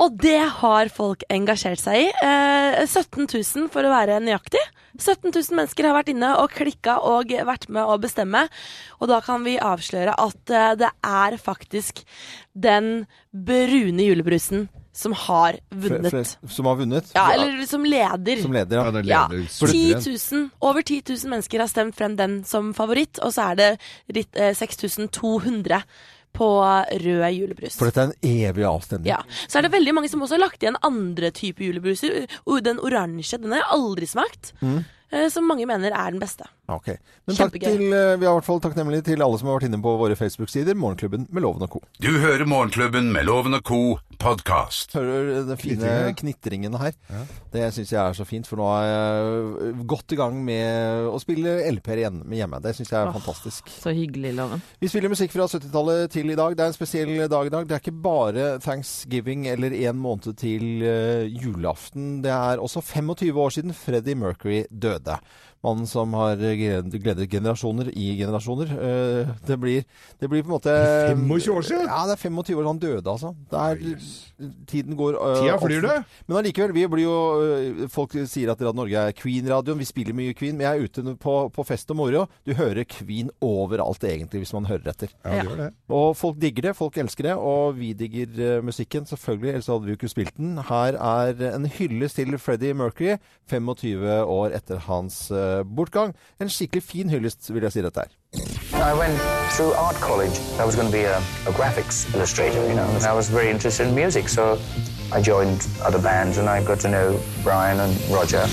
Og 0.01 0.17
det 0.17 0.39
har 0.63 0.89
folk 0.89 1.23
engasjert 1.29 1.83
seg 1.83 2.07
i. 2.07 2.11
Eh, 2.25 2.87
17 2.87 3.27
000 3.29 3.69
for 3.69 3.85
å 3.85 3.93
være 3.93 4.21
nøyaktig. 4.25 4.63
17 4.99 5.31
000 5.31 5.55
mennesker 5.59 5.87
har 5.87 5.95
vært 6.01 6.09
inne 6.15 6.33
og 6.41 6.51
klikka 6.57 6.97
og 7.05 7.31
vært 7.47 7.69
med 7.69 7.85
å 7.85 7.99
bestemme. 8.01 8.47
Og 9.01 9.09
da 9.13 9.21
kan 9.21 9.45
vi 9.45 9.59
avsløre 9.61 10.17
at 10.17 10.51
eh, 10.51 10.75
det 10.81 10.91
er 11.05 11.37
faktisk 11.37 12.03
den 12.57 13.05
brune 13.31 14.09
julebrusen 14.09 14.71
som 14.93 15.13
har 15.13 15.59
vunnet. 15.71 16.13
Fle- 16.13 16.25
fle- 16.25 16.51
Som 16.51 16.67
har 16.67 16.77
vunnet? 16.81 17.11
Ja, 17.15 17.29
eller 17.33 17.67
som 17.67 17.85
leder. 17.85 18.43
Som 18.43 18.53
leder, 18.53 18.77
ja. 18.77 18.85
Ja, 18.85 18.91
leder. 18.91 19.09
ja. 19.11 19.27
leder 19.31 20.01
10 20.03 20.35
000, 20.37 20.49
over 20.61 20.83
10 20.83 21.03
000 21.09 21.31
mennesker 21.31 21.61
har 21.63 21.71
stemt 21.71 21.97
frem 21.97 22.17
den 22.19 22.41
som 22.45 22.73
favoritt, 22.75 23.19
og 23.23 23.33
så 23.33 23.53
er 23.53 23.61
det 23.61 24.27
eh, 24.35 24.55
6200 24.55 25.83
på 26.33 26.47
rød 27.03 27.25
julebrus. 27.35 27.75
For 27.79 27.91
dette 27.91 28.03
er 28.05 28.11
en 28.13 28.29
evig 28.51 28.65
avstemning. 28.67 29.09
Ja. 29.11 29.19
Så 29.51 29.59
er 29.59 29.67
det 29.67 29.73
veldig 29.75 29.95
mange 29.97 30.11
som 30.13 30.23
også 30.23 30.37
har 30.39 30.45
lagt 30.45 30.63
igjen 30.63 30.79
andre 30.87 31.31
typer 31.35 31.65
julebruser. 31.67 32.27
Den 32.63 32.79
oransje, 32.79 33.39
den 33.43 33.51
har 33.55 33.65
jeg 33.65 33.71
aldri 33.75 34.07
smakt. 34.07 34.53
Mm. 34.63 34.85
Eh, 35.13 35.29
Som 35.33 35.47
mange 35.51 35.67
mener 35.69 35.91
er 35.93 36.11
den 36.15 36.21
beste. 36.23 36.47
Ok. 36.71 36.93
Men 37.27 37.35
takk 37.37 37.57
til, 37.59 37.81
eh, 37.91 38.17
vi 38.17 38.27
er 38.27 38.31
i 38.31 38.35
hvert 38.37 38.47
fall 38.47 38.61
takknemlige 38.63 39.03
til 39.11 39.23
alle 39.25 39.39
som 39.41 39.49
har 39.51 39.59
vært 39.59 39.67
inne 39.71 39.81
på 39.83 39.97
våre 39.99 40.15
Facebook-sider. 40.19 40.77
Morgenklubben 40.79 41.27
med 41.35 41.43
Loven 41.43 41.65
og 41.67 41.71
co. 41.73 41.81
Du 41.99 42.13
hører 42.23 42.47
Morgenklubben 42.47 43.11
med 43.13 43.27
Loven 43.27 43.55
og 43.59 43.65
co. 43.67 43.99
podkast. 44.21 44.93
Hører 44.93 45.47
den 45.49 45.57
fine 45.57 46.13
Knitringen. 46.15 46.75
her. 46.77 46.93
her. 47.09 47.27
Det 47.51 47.73
syns 47.73 47.91
jeg 47.91 47.99
er 47.99 48.13
så 48.13 48.27
fint, 48.29 48.47
for 48.47 48.61
nå 48.61 48.67
er 48.69 48.85
jeg 48.85 49.87
godt 49.89 50.13
i 50.13 50.17
gang 50.21 50.45
med 50.45 51.09
å 51.09 51.19
spille 51.19 51.55
LP-er 51.73 52.03
igjen 52.05 52.19
med 52.29 52.37
hjemme. 52.37 52.61
Det 52.61 52.75
syns 52.77 52.91
jeg 52.93 53.01
er 53.01 53.09
Åh, 53.09 53.17
fantastisk. 53.17 53.71
Så 53.81 53.95
hyggelig, 53.97 54.35
Loven. 54.37 54.61
Vi 54.79 54.89
spiller 54.93 55.09
musikk 55.09 55.33
fra 55.33 55.49
70-tallet 55.49 56.11
til 56.13 56.29
i 56.31 56.37
dag. 56.37 56.55
Det 56.55 56.67
er 56.67 56.67
en 56.67 56.77
spesiell 56.77 57.15
dag 57.33 57.47
i 57.49 57.55
dag. 57.57 57.67
Det 57.67 57.79
er 57.79 57.81
ikke 57.81 58.03
bare 58.05 58.59
thanksgiving 58.61 59.47
eller 59.49 59.73
en 59.89 59.97
måned 59.97 60.37
til 60.37 60.85
eh, 60.85 61.25
julaften. 61.41 62.21
Det 62.23 62.31
er 62.31 62.61
også 62.61 62.83
25 62.85 63.33
år 63.41 63.51
siden 63.57 63.73
Freddie 63.73 64.15
Mercury 64.21 64.67
døde. 64.69 65.00
döda 65.01 65.21
Mannen 65.61 65.87
som 65.87 66.15
har 66.17 66.41
gledet 66.41 67.27
generasjoner 67.29 67.91
i 67.93 68.15
generasjoner. 68.17 68.71
Eh, 68.73 69.33
det, 69.47 69.57
blir, 69.61 69.85
det 70.19 70.29
blir 70.33 70.43
på 70.43 70.49
en 70.49 70.55
måte 70.57 70.77
25 71.13 71.53
år 71.53 71.67
siden? 71.69 71.85
Ja, 71.85 71.99
det 72.09 72.15
er 72.17 72.23
25 72.23 72.61
år 72.63 72.69
han 72.71 72.81
døde, 72.81 73.13
altså. 73.13 73.35
Er, 73.53 73.83
tiden 74.71 74.97
går 74.97 75.19
uh, 75.21 75.35
Tida 75.43 75.59
flyr, 75.61 75.85
det. 75.85 75.99
Men 76.25 76.41
allikevel, 76.41 76.73
vi 76.73 76.87
blir 76.89 77.05
jo 77.05 77.17
eh, 77.45 77.83
Folk 77.93 78.17
sier 78.17 78.55
at 78.55 78.63
Radio 78.63 78.73
Norge 78.79 79.03
er 79.11 79.17
Queen-radioen. 79.17 79.83
Vi 79.83 79.89
spiller 79.89 80.17
mye 80.17 80.37
Queen. 80.39 80.57
Men 80.57 80.65
jeg 80.65 80.79
er 80.79 80.89
ute 80.89 81.15
på, 81.21 81.37
på 81.53 81.67
fest 81.69 81.93
og 81.93 82.01
moro. 82.01 82.25
Du 82.49 82.55
hører 82.57 82.89
Queen 82.89 83.29
overalt, 83.45 84.09
egentlig, 84.09 84.47
hvis 84.47 84.55
man 84.57 84.71
hører 84.71 84.95
etter. 84.95 85.13
Ja, 85.27 85.45
det 85.45 85.59
det. 85.61 85.69
Og 85.93 86.15
folk 86.17 86.41
digger 86.41 86.71
det, 86.71 86.75
folk 86.79 86.97
elsker 87.03 87.29
det, 87.29 87.37
og 87.37 87.77
vi 87.77 87.93
digger 87.99 88.65
musikken, 88.65 89.05
selvfølgelig, 89.09 89.53
ellers 89.59 89.69
hadde 89.69 89.85
vi 89.85 89.93
jo 89.93 90.01
ikke 90.01 90.13
spilt 90.13 90.41
den. 90.41 90.57
Her 90.71 90.97
er 90.97 91.45
en 91.53 91.69
hyllest 91.69 92.17
til 92.17 92.39
Freddie 92.41 92.75
Mercury, 92.77 93.19
25 93.51 94.09
år 94.25 94.57
etter 94.57 94.81
hans 94.87 95.23
eh, 95.35 95.50
En 96.41 96.49
skikkelig 96.49 96.83
fin 96.83 97.11
hyllest, 97.11 97.51
vil 97.53 97.63
jeg 97.63 97.73
si 97.73 97.83
dette 97.83 98.01
her. 98.01 98.11
I 98.81 98.95
went 98.95 99.19
through 99.57 99.75
art 99.75 99.97
college. 100.01 100.39
I 100.59 100.65
was 100.65 100.75
going 100.75 100.89
to 100.89 100.93
be 100.93 101.05
a, 101.05 101.19
a 101.47 101.53
graphics 101.53 102.07
illustrator, 102.15 102.67
you 102.67 102.75
know, 102.75 102.89
and 102.95 103.05
I 103.05 103.13
was 103.13 103.29
very 103.29 103.51
interested 103.51 103.89
in 103.89 103.95
music, 103.95 104.29
so 104.29 104.59
I 105.13 105.21
joined 105.21 105.67
other 105.83 106.01
bands 106.01 106.39
and 106.39 106.49
I 106.49 106.63
got 106.65 106.81
to 106.81 106.89
know 106.89 107.21
Brian 107.43 107.81
and 107.81 107.95
Roger. 108.09 108.47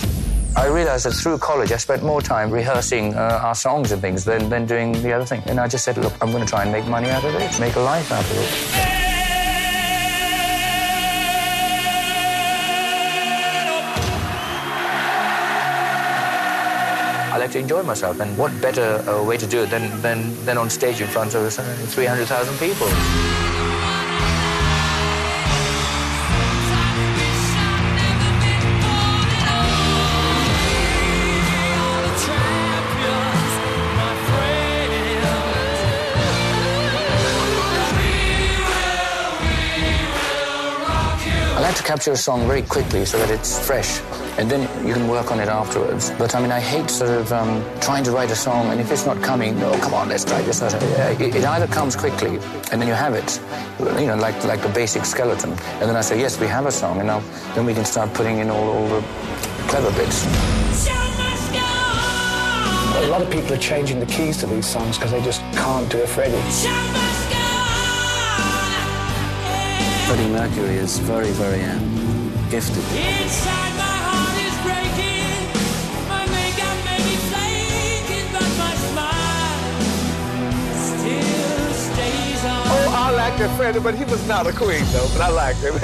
I 0.58 0.68
realized 0.68 1.06
that 1.06 1.14
through 1.14 1.38
college 1.38 1.72
I 1.72 1.78
spent 1.78 2.04
more 2.04 2.22
time 2.22 2.50
rehearsing 2.50 3.14
uh, 3.14 3.40
our 3.44 3.56
songs 3.56 3.92
and 3.92 4.02
things 4.02 4.26
than, 4.26 4.50
than 4.50 4.66
doing 4.66 4.92
the 5.04 5.14
other 5.14 5.26
thing. 5.26 5.44
And 5.46 5.60
I 5.60 5.68
just 5.68 5.86
said, 5.86 5.98
look, 5.98 6.14
I'm 6.20 6.32
going 6.32 6.44
to 6.44 6.50
try 6.50 6.64
and 6.64 6.72
make 6.72 6.88
money 6.88 7.10
out 7.10 7.24
of 7.24 7.36
it, 7.36 7.60
make 7.60 7.76
a 7.76 7.80
life 7.80 8.12
out 8.12 8.26
of 8.26 8.38
it. 8.38 9.07
I 17.38 17.40
like 17.40 17.52
to 17.52 17.60
enjoy 17.60 17.84
myself, 17.84 18.20
and 18.20 18.36
what 18.36 18.52
better 18.62 18.98
uh, 19.08 19.24
way 19.24 19.38
to 19.38 19.46
do 19.46 19.62
it 19.62 19.70
than, 19.70 20.02
than, 20.02 20.44
than 20.44 20.58
on 20.58 20.72
stage 20.72 21.02
in 21.02 21.08
front 21.08 21.36
of 21.36 21.44
uh, 21.44 21.50
300,000 21.52 22.58
people? 22.58 22.88
I 41.54 41.60
like 41.62 41.76
to 41.76 41.84
capture 41.84 42.14
a 42.14 42.18
song 42.18 42.48
very 42.48 42.64
quickly 42.64 43.06
so 43.06 43.20
that 43.20 43.30
it's 43.30 43.64
fresh, 43.64 44.00
and 44.38 44.50
then 44.52 44.62
you 44.88 44.94
can 44.94 45.08
work 45.08 45.32
on 45.32 45.40
it 45.40 45.48
afterwards. 45.48 46.12
But 46.18 46.36
I 46.36 46.40
mean, 46.42 46.52
I 46.52 46.60
hate 46.60 46.90
sort 46.90 47.10
of 47.12 47.32
um, 47.34 47.64
trying 47.82 48.04
to 48.04 48.12
write 48.12 48.30
a 48.32 48.36
song, 48.36 48.68
and 48.72 48.80
if 48.80 48.92
it's 48.92 49.06
not 49.06 49.22
coming, 49.22 49.62
oh, 49.64 49.78
come 49.82 49.94
on, 49.94 50.10
let's 50.10 50.26
try 50.26 50.42
this. 50.44 50.62
Uh, 50.62 51.16
It, 51.20 51.36
it 51.36 51.46
either 51.46 51.68
comes 51.68 51.96
quickly, 51.96 52.40
and 52.72 52.82
then 52.82 52.88
you 52.88 52.94
have 52.94 53.14
it, 53.16 53.42
you 54.00 54.08
know, 54.08 54.16
like 54.16 54.38
like 54.46 54.64
a 54.66 54.70
basic 54.70 55.06
skeleton, 55.06 55.52
and 55.80 55.90
then 55.90 55.96
I 55.96 56.02
say, 56.02 56.20
yes, 56.20 56.40
we 56.40 56.48
have 56.48 56.66
a 56.68 56.72
song, 56.72 57.00
and 57.00 57.08
now 57.08 57.22
then 57.56 57.66
we 57.66 57.74
can 57.74 57.86
start 57.86 58.14
putting 58.14 58.40
in 58.40 58.50
all, 58.50 58.70
all 58.70 58.88
the 58.88 59.02
clever 59.70 59.92
bits. 59.98 60.26
A 62.98 63.10
lot 63.10 63.22
of 63.22 63.30
people 63.30 63.54
are 63.54 63.62
changing 63.62 64.00
the 64.00 64.08
keys 64.08 64.38
to 64.38 64.48
these 64.48 64.66
songs 64.66 64.98
because 64.98 65.12
they 65.12 65.22
just 65.22 65.42
can't 65.54 65.90
do 65.90 66.02
a 66.02 66.08
Freddie. 66.08 66.42
Freddie 70.08 70.30
Mercury 70.30 70.78
is 70.78 71.00
very, 71.00 71.32
very 71.32 71.62
um, 71.64 71.80
gifted. 72.50 72.84
But 83.84 83.96
he 83.96 84.04
was 84.04 84.28
not 84.28 84.46
a 84.48 84.52
queen, 84.52 84.84
though. 84.92 85.08
But 85.14 85.22
I 85.22 85.30
liked 85.30 85.60
him. 85.60 85.76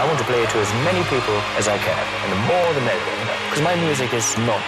I 0.00 0.06
want 0.06 0.18
to 0.18 0.24
play 0.24 0.42
it 0.42 0.48
to 0.50 0.58
as 0.58 0.72
many 0.84 1.02
people 1.10 1.34
as 1.58 1.68
I 1.68 1.76
can, 1.76 2.06
and 2.24 2.32
the 2.32 2.38
more 2.46 2.72
the 2.74 2.80
merrier. 2.80 3.26
Because 3.50 3.62
my 3.62 3.74
music 3.84 4.14
is 4.14 4.38
not 4.38 4.64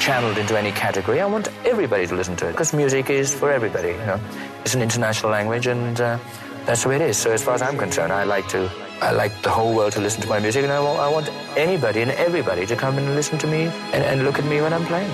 channeled 0.00 0.38
into 0.38 0.56
any 0.58 0.72
category. 0.72 1.20
I 1.20 1.26
want 1.26 1.48
everybody 1.66 2.06
to 2.06 2.14
listen 2.14 2.34
to 2.36 2.48
it, 2.48 2.52
because 2.52 2.72
music 2.72 3.10
is 3.10 3.34
for 3.34 3.50
everybody. 3.52 3.88
You 3.88 4.06
know, 4.06 4.20
it's 4.64 4.74
an 4.74 4.80
international 4.80 5.32
language, 5.32 5.66
and 5.66 6.00
uh, 6.00 6.18
that's 6.64 6.84
the 6.84 6.88
way 6.88 6.96
it 6.96 7.02
is. 7.02 7.18
So 7.18 7.30
as 7.32 7.42
far 7.42 7.54
as 7.54 7.62
I'm 7.62 7.76
concerned, 7.76 8.12
I 8.12 8.24
like 8.24 8.48
to, 8.48 8.70
I 9.02 9.12
like 9.22 9.34
the 9.42 9.48
whole 9.48 9.72
world 9.74 9.92
to 9.92 10.00
listen 10.00 10.20
to 10.22 10.28
my 10.28 10.40
music, 10.40 10.62
and 10.64 10.72
I 10.72 10.80
want, 10.86 10.98
I 11.00 11.08
want 11.16 11.26
anybody 11.56 12.02
and 12.02 12.10
everybody 12.26 12.66
to 12.66 12.76
come 12.76 12.98
and 12.98 13.16
listen 13.16 13.38
to 13.38 13.46
me 13.46 13.62
and, 13.94 14.04
and 14.04 14.24
look 14.24 14.38
at 14.38 14.44
me 14.44 14.60
when 14.60 14.72
I'm 14.72 14.86
playing. 14.86 15.12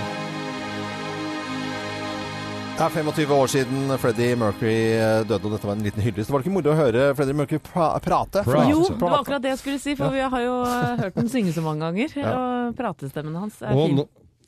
Det 2.77 2.85
er 2.85 2.89
25 2.89 3.31
år 3.33 3.47
siden 3.47 3.99
Freddie 3.99 4.37
Mercury 4.37 4.75
eh, 4.93 5.23
døde, 5.29 5.41
og 5.45 5.53
dette 5.55 5.67
var 5.67 5.79
en 5.79 5.85
liten 5.87 6.03
hyllest. 6.03 6.31
Var 6.31 6.43
det 6.43 6.45
ikke 6.45 6.57
moro 6.59 6.75
å 6.75 6.77
høre 6.77 7.07
Freddie 7.17 7.37
Mercury 7.39 7.63
pra 7.65 7.87
prate? 8.05 8.43
Jo, 8.69 8.83
det 8.91 9.01
var 9.01 9.23
akkurat 9.23 9.43
det 9.47 9.55
jeg 9.55 9.63
skulle 9.63 9.81
si, 9.81 9.95
for 9.97 10.13
vi 10.13 10.21
har 10.21 10.43
jo 10.45 10.59
eh, 10.67 10.99
hørt 11.01 11.17
den 11.17 11.31
synge 11.33 11.55
så 11.57 11.65
mange 11.65 11.87
ganger. 11.87 12.13
Ja. 12.21 12.35
Og 12.37 12.77
pratestemmen 12.77 13.39
hans 13.41 13.63
er 13.63 13.73
Og 13.73 13.89
fin. 13.89 14.03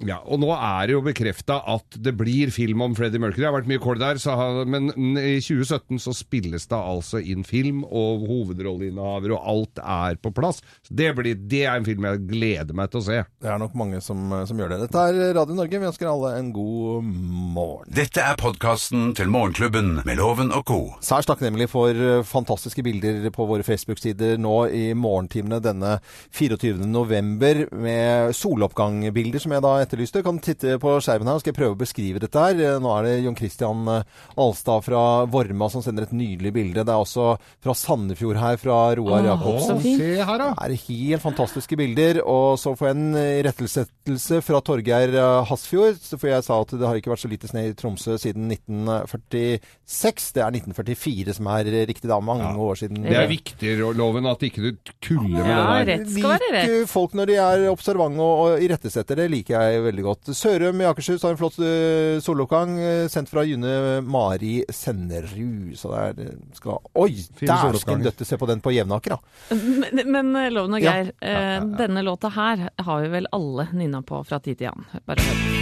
Ja, 0.06 0.20
og 0.30 0.38
nå 0.38 0.52
er 0.54 0.86
det 0.86 0.94
jo 0.94 1.02
bekrefta 1.02 1.56
at 1.66 1.96
det 1.98 2.12
blir 2.18 2.52
film 2.54 2.84
om 2.84 2.94
Freddie 2.94 3.18
Mercury. 3.18 3.42
Det 3.42 3.48
har 3.48 3.56
vært 3.56 3.70
mye 3.70 3.82
kål 3.82 3.98
der, 3.98 4.20
så 4.22 4.34
men 4.68 4.92
i 5.18 5.40
2017 5.42 5.98
så 6.04 6.14
spilles 6.14 6.68
det 6.70 6.78
altså 6.78 7.18
inn 7.18 7.42
film, 7.46 7.80
og 7.82 8.22
hovedrolleinnehaver 8.28 9.34
og 9.34 9.48
alt 9.52 9.82
er 9.82 10.20
på 10.22 10.30
plass. 10.34 10.60
Så 10.86 10.94
det, 10.94 11.10
blir, 11.18 11.34
det 11.50 11.64
er 11.66 11.80
en 11.80 11.88
film 11.88 12.06
jeg 12.06 12.22
gleder 12.30 12.78
meg 12.78 12.92
til 12.92 13.00
å 13.00 13.06
se. 13.08 13.18
Det 13.42 13.50
er 13.50 13.58
nok 13.58 13.74
mange 13.78 14.02
som, 14.04 14.22
som 14.46 14.60
gjør 14.60 14.76
det. 14.76 14.80
Dette 14.84 15.02
er 15.02 15.34
Radio 15.34 15.58
Norge. 15.58 15.82
Vi 15.82 15.90
ønsker 15.90 16.10
alle 16.12 16.32
en 16.38 16.52
god 16.54 17.10
morgen. 17.58 17.90
Dette 17.98 18.22
er 18.22 18.38
podkasten 18.38 19.10
til 19.18 19.32
Morgenklubben 19.34 20.04
med 20.06 20.22
Loven 20.22 20.54
og 20.54 20.62
co. 20.70 20.78
Særs 21.04 21.26
takknemlig 21.26 21.66
for 21.72 21.90
eh, 21.90 22.22
fantastiske 22.26 22.86
bilder 22.86 23.26
på 23.34 23.48
våre 23.50 23.66
Facebook-sider 23.66 24.38
nå 24.38 24.56
i 24.70 24.86
morgentimene 24.94 25.58
denne 25.64 25.96
24. 26.38 26.86
november 26.86 27.64
med 27.74 28.36
soloppgangbilder 28.38 29.42
som 29.42 29.56
jeg 29.56 29.66
da 29.66 29.74
etterlyste. 29.88 30.22
Kan 30.26 30.38
titte 30.44 30.76
på 30.82 30.94
skjermen 31.02 31.32
her, 31.32 31.40
skal 31.42 31.50
jeg 31.54 31.58
prøve 31.58 31.74
å 31.74 31.80
beskrive 31.80 32.20
dette 32.22 32.44
her. 32.44 32.60
Eh, 32.60 32.78
Nå 32.84 32.92
er 32.94 33.08
det 33.08 33.14
Jon 33.24 33.36
Christian 33.38 33.88
eh, 33.90 34.04
Alstad 34.38 34.84
fra 34.86 35.02
Vorma 35.32 35.70
som 35.72 35.82
sender 35.84 36.06
et 36.06 36.14
nydelig 36.14 36.52
bilde. 36.54 36.84
Det 36.86 36.94
er 36.94 37.02
også 37.02 37.30
fra 37.64 37.74
Sandefjord 37.76 38.38
her, 38.38 38.60
fra 38.60 38.78
Roar 39.00 39.22
Åh, 39.24 39.28
Jacobsen. 39.32 39.82
Se 39.82 40.10
her, 40.20 40.42
da. 40.44 40.50
Det 40.54 40.78
er 40.78 40.84
helt 40.84 41.24
fantastiske 41.24 41.78
bilder. 41.80 42.20
Og 42.28 42.58
så 42.60 42.74
får 42.78 42.90
jeg 42.90 42.98
en 42.98 43.18
eh, 43.18 43.40
rettelsettelse 43.48 44.42
fra 44.46 44.62
Torgeir 44.68 45.16
Hasfjord. 45.48 45.98
For 46.14 46.30
jeg 46.30 46.46
sa 46.46 46.60
at 46.62 46.76
det 46.78 46.86
har 46.86 47.00
ikke 47.00 47.12
vært 47.14 47.24
så 47.24 47.32
lite 47.32 47.50
snø 47.50 47.64
i 47.70 47.74
Tromsø 47.78 48.18
siden 48.20 48.50
1946. 48.52 50.30
Det 50.36 50.42
er 50.44 50.52
1944 50.60 51.36
som 51.38 51.48
er 51.54 51.70
riktig 51.88 52.10
da. 52.10 52.18
Mange 52.28 52.50
år 52.60 52.78
siden. 52.82 53.02
Det 53.06 53.16
er 53.16 53.28
viktig, 53.30 53.74
Loven, 53.96 54.26
at 54.28 54.42
ikke 54.44 54.64
du 54.66 54.92
tuller 55.04 55.46
med 55.46 55.88
det 55.88 55.98
der. 56.18 56.58
Lik 56.58 56.88
folk 56.90 57.14
når 57.16 57.30
de 57.30 57.36
er 57.40 57.64
observante 57.70 58.20
og, 58.22 58.42
og 58.58 58.64
irettesetter. 58.64 59.18
Det 59.22 59.28
liker 59.32 59.56
jeg 59.56 59.77
veldig 59.84 60.04
godt. 60.06 60.30
Sørum 60.36 60.80
i 60.82 60.86
Akershus 60.88 61.22
har 61.26 61.34
en 61.34 61.40
flott 61.40 61.58
uh, 61.62 62.18
soloppgang 62.24 62.74
uh, 62.78 63.06
sendt 63.12 63.30
fra 63.32 63.44
June 63.48 64.00
Mari 64.06 64.62
Sennerud. 64.72 65.74
Så 65.78 65.92
er 65.98 66.18
uh, 66.18 66.34
skal 66.56 66.80
Oi! 66.98 67.12
der 67.40 67.72
Dæsken 67.72 67.98
en 67.98 68.06
døtte! 68.08 68.26
Se 68.28 68.38
på 68.40 68.48
den 68.50 68.62
på 68.64 68.74
Jevnaker, 68.74 69.16
da. 69.16 69.56
Men, 69.58 70.04
men 70.12 70.34
eh, 70.36 70.50
Loven 70.54 70.78
og 70.78 70.84
Ja. 70.84 70.98
Geir, 70.98 71.12
ja, 71.20 71.58
denne 71.78 72.02
låta 72.06 72.30
her 72.34 72.68
har 72.76 73.02
vi 73.02 73.08
vel 73.12 73.30
alle 73.32 73.68
nynna 73.72 74.02
på 74.06 74.22
fra 74.28 74.38
tid 74.42 74.60
til 74.60 74.72
annen. 74.72 74.88
Bare 75.08 75.24
hør. 75.24 75.58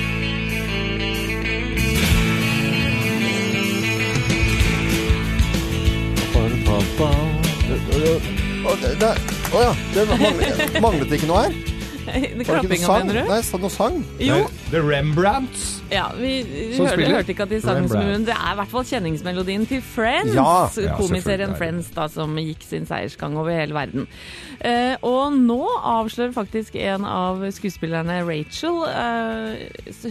Å 8.67 8.75
det- 8.81 8.97
ja. 9.53 9.73
Det 9.95 10.05
manglet, 10.09 10.81
manglet 10.83 11.13
ikke 11.13 11.29
noe 11.31 11.47
her? 11.47 11.76
Klappinga, 12.07 12.99
mener 13.01 13.21
du? 13.21 13.23
Nei, 13.31 13.41
sa 13.45 13.59
det 13.59 13.65
noe 13.65 13.73
sang? 13.73 13.99
Jo. 14.23 14.39
The 14.71 14.83
Rembrandts. 14.83 15.67
Ja, 15.91 16.09
vi, 16.17 16.41
vi 16.47 16.79
hørte, 16.79 17.07
hørte 17.11 17.33
ikke 17.35 17.47
at 17.47 17.53
de 17.53 17.61
sang 17.63 17.87
så 17.91 17.99
mye, 17.99 18.17
men 18.17 18.27
det 18.27 18.35
er 18.35 18.55
i 18.55 18.59
hvert 18.61 18.73
fall 18.73 18.87
kjenningsmelodien 18.89 19.67
til 19.71 19.83
Friends. 19.85 20.35
Ja. 20.35 20.67
Ja, 20.83 20.97
komiserien 20.99 21.55
er. 21.55 21.59
Friends 21.59 21.91
da, 21.95 22.09
som 22.11 22.35
gikk 22.41 22.65
sin 22.67 22.89
seiersgang 22.89 23.37
over 23.39 23.55
hele 23.55 23.77
verden. 23.77 24.09
Uh, 24.61 24.95
og 25.07 25.37
nå 25.37 25.61
avslører 25.77 26.35
faktisk 26.35 26.79
en 26.81 27.07
av 27.07 27.43
skuespillerne 27.55 28.23
Rachel 28.25 28.79
uh, 28.89 29.59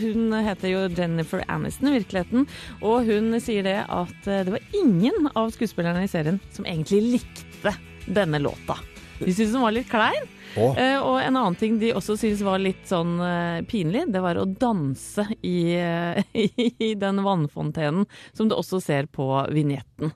Hun 0.05 0.35
heter 0.45 0.69
jo 0.69 0.85
Jennifer 0.95 1.43
Aniston 1.51 1.91
i 1.91 1.97
virkeligheten, 1.99 2.47
og 2.81 3.09
hun 3.09 3.39
sier 3.43 3.65
det 3.65 3.77
at 3.83 4.27
eh, 4.29 4.43
det 4.45 4.53
var 4.53 4.75
ingen 4.77 5.29
av 5.33 5.51
skuespillerne 5.55 6.05
i 6.05 6.11
serien 6.11 6.39
som 6.53 6.67
egentlig 6.67 7.01
likte 7.17 7.73
denne 8.05 8.41
låta. 8.41 8.77
De 9.19 9.31
syntes 9.31 9.53
den 9.53 9.63
var 9.63 9.75
litt 9.75 9.89
klein. 9.91 10.27
Oh. 10.55 10.71
Uh, 10.77 10.99
og 11.03 11.17
en 11.19 11.35
annen 11.35 11.57
ting 11.59 11.79
de 11.81 11.91
også 11.95 12.15
syntes 12.19 12.43
var 12.45 12.61
litt 12.63 12.85
sånn 12.87 13.17
uh, 13.19 13.63
pinlig, 13.67 14.05
det 14.11 14.21
var 14.23 14.39
å 14.39 14.45
danse 14.47 15.25
i, 15.43 15.75
uh, 15.75 16.21
i 16.87 16.93
den 16.99 17.23
vannfontenen 17.25 18.07
som 18.35 18.47
du 18.51 18.55
også 18.55 18.79
ser 18.83 19.09
på 19.11 19.27
vignetten. 19.51 20.13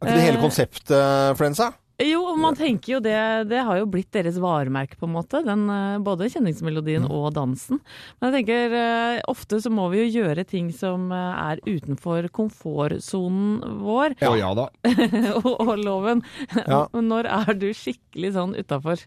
Er 0.00 0.08
ikke 0.08 0.16
det 0.16 0.26
hele 0.26 0.42
konseptet, 0.42 1.38
Friendsa? 1.38 1.70
Jo, 2.00 2.22
og 2.30 2.38
man 2.40 2.56
tenker 2.56 2.94
jo 2.94 3.00
det 3.04 3.16
Det 3.50 3.60
har 3.66 3.76
jo 3.80 3.86
blitt 3.90 4.10
deres 4.14 4.38
varemerke, 4.40 4.96
på 4.96 5.04
en 5.08 5.12
måte. 5.18 5.42
Den, 5.44 5.66
eh, 5.68 5.98
både 6.00 6.30
kjenningsmelodien 6.32 7.04
Mm. 7.04 7.10
og 7.12 7.34
dansen. 7.36 7.80
Men 8.20 8.32
jeg 8.32 8.40
tenker 8.46 8.72
eh, 8.78 9.20
ofte 9.28 9.60
så 9.60 9.70
må 9.72 9.90
vi 9.92 10.00
jo 10.04 10.22
gjøre 10.22 10.46
ting 10.48 10.70
som 10.72 11.10
eh, 11.12 11.52
er 11.52 11.60
utenfor 11.66 12.28
komfortsonen 12.32 13.60
vår. 13.84 14.16
Ja, 14.20 14.34
ja 14.38 14.50
da. 14.56 14.68
og, 15.44 15.52
og 15.60 15.76
loven. 15.84 16.22
Ja. 16.66 16.86
Når 17.12 17.28
er 17.30 17.54
du 17.54 17.70
skikkelig 17.76 18.32
sånn 18.36 18.56
utafor? 18.58 19.00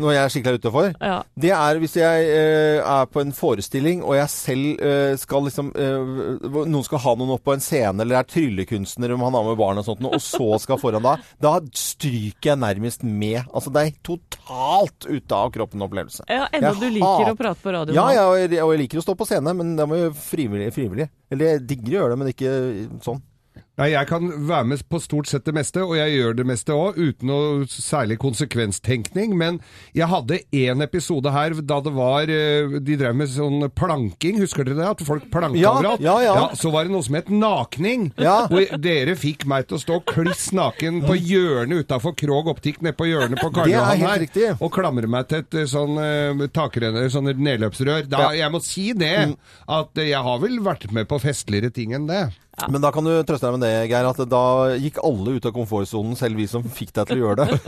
Når 0.00 0.14
jeg 0.14 0.20
er 0.22 0.32
skikkelig 0.32 0.60
utafor? 0.62 0.88
Ja. 0.98 1.16
Det 1.38 1.50
er 1.54 1.80
hvis 1.82 1.96
jeg 1.98 2.28
eh, 2.30 2.78
er 2.80 3.08
på 3.10 3.22
en 3.22 3.32
forestilling, 3.36 4.02
og 4.04 4.16
jeg 4.18 4.32
selv 4.32 4.82
eh, 4.84 5.14
skal 5.20 5.46
liksom 5.46 5.70
eh, 5.78 6.14
Noen 6.50 6.86
skal 6.86 7.02
ha 7.04 7.14
noen 7.18 7.34
opp 7.36 7.44
på 7.46 7.54
en 7.54 7.64
scene, 7.64 7.96
eller 8.02 8.20
er 8.20 8.28
tryllekunstner 8.28 9.14
om 9.14 9.24
han 9.26 9.36
har 9.38 9.46
med 9.48 9.58
barn 9.60 9.80
og 9.82 9.86
sånt, 9.86 10.04
og 10.04 10.22
så 10.22 10.58
skal 10.62 10.80
foran 10.82 11.04
da. 11.04 11.16
Da 11.42 11.56
stryker 11.78 12.52
jeg 12.52 12.62
nærmest 12.62 13.04
med. 13.06 13.42
Altså 13.50 13.72
det 13.74 13.84
er 13.84 14.00
totalt 14.06 15.08
ute 15.08 15.38
av 15.38 15.52
kroppen-opplevelse. 15.54 16.26
Ja, 16.30 16.48
enda 16.54 16.74
du 16.78 16.88
liker 16.88 17.34
å 17.34 17.36
prate 17.38 17.62
på 17.62 17.74
radio 17.74 17.96
Ja, 17.96 18.08
ja, 18.14 18.26
og 18.30 18.40
jeg, 18.40 18.58
og 18.62 18.74
jeg 18.74 18.84
liker 18.84 19.02
å 19.02 19.06
stå 19.06 19.16
på 19.18 19.28
scene, 19.28 19.54
men 19.56 19.76
da 19.78 19.86
må 19.88 20.00
jeg 20.00 20.16
frivillig. 20.18 20.72
frivillig. 20.74 21.10
Eller 21.32 21.54
jeg 21.54 21.64
digger 21.70 21.94
å 21.94 22.00
gjøre 22.00 22.14
det, 22.14 22.20
men 22.22 22.34
ikke 22.34 22.56
sånn. 23.04 23.22
Nei, 23.74 23.88
Jeg 23.90 24.06
kan 24.06 24.28
være 24.46 24.64
med 24.70 24.82
på 24.86 25.00
stort 25.02 25.26
sett 25.26 25.42
det 25.48 25.54
meste, 25.56 25.82
og 25.82 25.96
jeg 25.98 26.12
gjør 26.14 26.36
det 26.38 26.44
meste 26.46 26.70
òg, 26.78 26.94
uten 26.94 27.26
noe 27.26 27.64
særlig 27.66 28.20
konsekvenstenkning. 28.22 29.32
Men 29.34 29.56
jeg 29.98 30.06
hadde 30.12 30.38
én 30.54 30.84
episode 30.84 31.32
her 31.34 31.56
da 31.58 31.80
det 31.82 31.92
var 31.96 32.30
eh, 32.30 32.76
De 32.86 32.94
drev 33.00 33.16
med 33.18 33.32
sånn 33.32 33.66
planking, 33.74 34.38
husker 34.38 34.62
dere 34.68 34.78
det? 34.78 34.86
At 34.92 35.02
folk 35.08 35.26
planka 35.32 35.58
Ja, 35.58 35.72
overalt? 35.74 36.04
ja, 36.04 36.14
ja. 36.22 36.36
Så 36.54 36.70
var 36.70 36.86
det 36.86 36.94
noe 36.94 37.02
som 37.02 37.18
het 37.18 37.32
nakning. 37.34 38.12
Ja. 38.22 38.44
Og 38.46 38.76
dere 38.84 39.16
fikk 39.18 39.42
meg 39.50 39.66
til 39.66 39.80
å 39.80 39.82
stå 39.82 39.98
kliss 40.06 40.52
naken 40.54 41.02
på 41.08 41.18
hjørnet 41.18 41.82
utafor 41.88 42.14
Krog 42.18 42.52
Optikk, 42.54 42.78
nede 42.84 42.94
på 42.98 43.08
hjørnet 43.10 43.42
på 43.42 43.50
Karl 43.54 43.72
Johan 43.74 44.06
her, 44.06 44.22
riktig. 44.22 44.52
og 44.60 44.70
klamre 44.74 45.10
meg 45.10 45.26
til 45.32 45.42
et 45.42 45.58
eh, 45.64 45.66
sånn 45.70 45.98
uh, 45.98 46.46
takrenner, 46.54 47.10
sånne 47.10 47.34
nedløpsrør. 47.42 48.06
Da, 48.06 48.22
Ja. 48.28 48.30
Jeg 48.44 48.54
må 48.54 48.62
si 48.62 48.86
det, 48.96 49.12
at 49.66 49.98
eh, 49.98 50.12
jeg 50.12 50.22
har 50.30 50.38
vel 50.42 50.60
vært 50.62 50.86
med 50.94 51.10
på 51.10 51.18
festligere 51.22 51.74
ting 51.74 51.94
enn 51.98 52.06
det. 52.06 52.22
Men 52.70 52.82
da 52.84 52.90
kan 52.94 53.04
du 53.06 53.10
trøste 53.26 53.46
deg 53.48 53.54
med 53.56 53.64
det, 53.66 53.72
Geir, 53.90 54.06
at 54.08 54.20
da 54.30 54.42
gikk 54.80 54.96
alle 55.04 55.30
ut 55.36 55.46
av 55.48 55.52
komfortsonen, 55.56 56.14
selv 56.18 56.34
vi 56.38 56.46
som 56.50 56.62
fikk 56.64 56.92
deg 56.96 57.04
til 57.10 57.18
å 57.20 57.22
gjøre 57.28 57.44
det. 57.44 57.48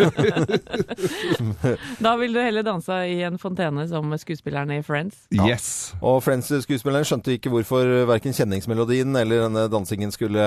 Da 2.06 2.12
vil 2.20 2.32
du 2.34 2.38
heller 2.40 2.62
danse 2.66 2.94
i 3.10 3.22
en 3.26 3.38
fontene 3.40 3.86
som 3.90 4.12
skuespillerne 4.20 4.78
i 4.78 4.82
Friends. 4.86 5.14
Yes. 5.34 5.66
Og 6.04 6.22
Friends-skuespilleren 6.24 7.06
skjønte 7.08 7.32
ikke 7.34 7.50
hvorfor 7.52 7.82
verken 8.08 8.34
kjenningsmelodien 8.36 9.10
eller 9.18 9.36
denne 9.46 9.64
dansingen 9.72 10.12
skulle 10.14 10.44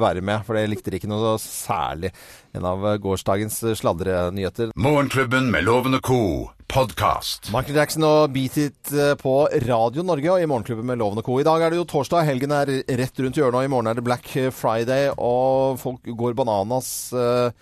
være 0.00 0.22
med, 0.24 0.38
for 0.46 0.52
det 0.58 0.70
likte 0.70 0.90
de 0.92 0.96
ikke 1.00 1.10
noe 1.10 1.36
særlig. 1.42 2.10
En 2.56 2.64
av 2.68 2.78
gårsdagens 3.02 3.56
sladrenyheter. 3.80 4.66
Morgenklubben 4.76 5.50
med 5.52 5.62
lovende 5.68 5.98
og 6.02 6.50
co. 6.72 6.80
podkast. 6.80 7.50
Michael 7.52 7.76
Jackson 7.76 8.04
og 8.06 8.32
Beat 8.32 8.56
It 8.56 8.92
eh, 8.96 9.12
på 9.20 9.44
Radio 9.66 10.04
Norge 10.06 10.30
og 10.32 10.42
i 10.42 10.48
Morgenklubben 10.48 10.86
med 10.88 10.98
Loven 10.98 11.20
og 11.20 11.26
Co. 11.26 11.38
I 11.40 11.44
dag 11.44 11.62
er 11.62 11.72
det 11.72 11.78
jo 11.78 11.86
torsdag, 11.88 12.24
helgen 12.24 12.54
er 12.56 12.70
rett 12.98 13.20
rundt 13.20 13.36
hjørnet, 13.36 13.58
og 13.60 13.66
i 13.66 13.70
morgen 13.72 13.90
er 13.90 13.98
det 13.98 14.04
Black 14.06 14.30
Friday, 14.56 15.10
og 15.20 15.78
folk 15.82 16.08
går 16.16 16.36
bananas 16.38 17.12
eh, 17.12 17.52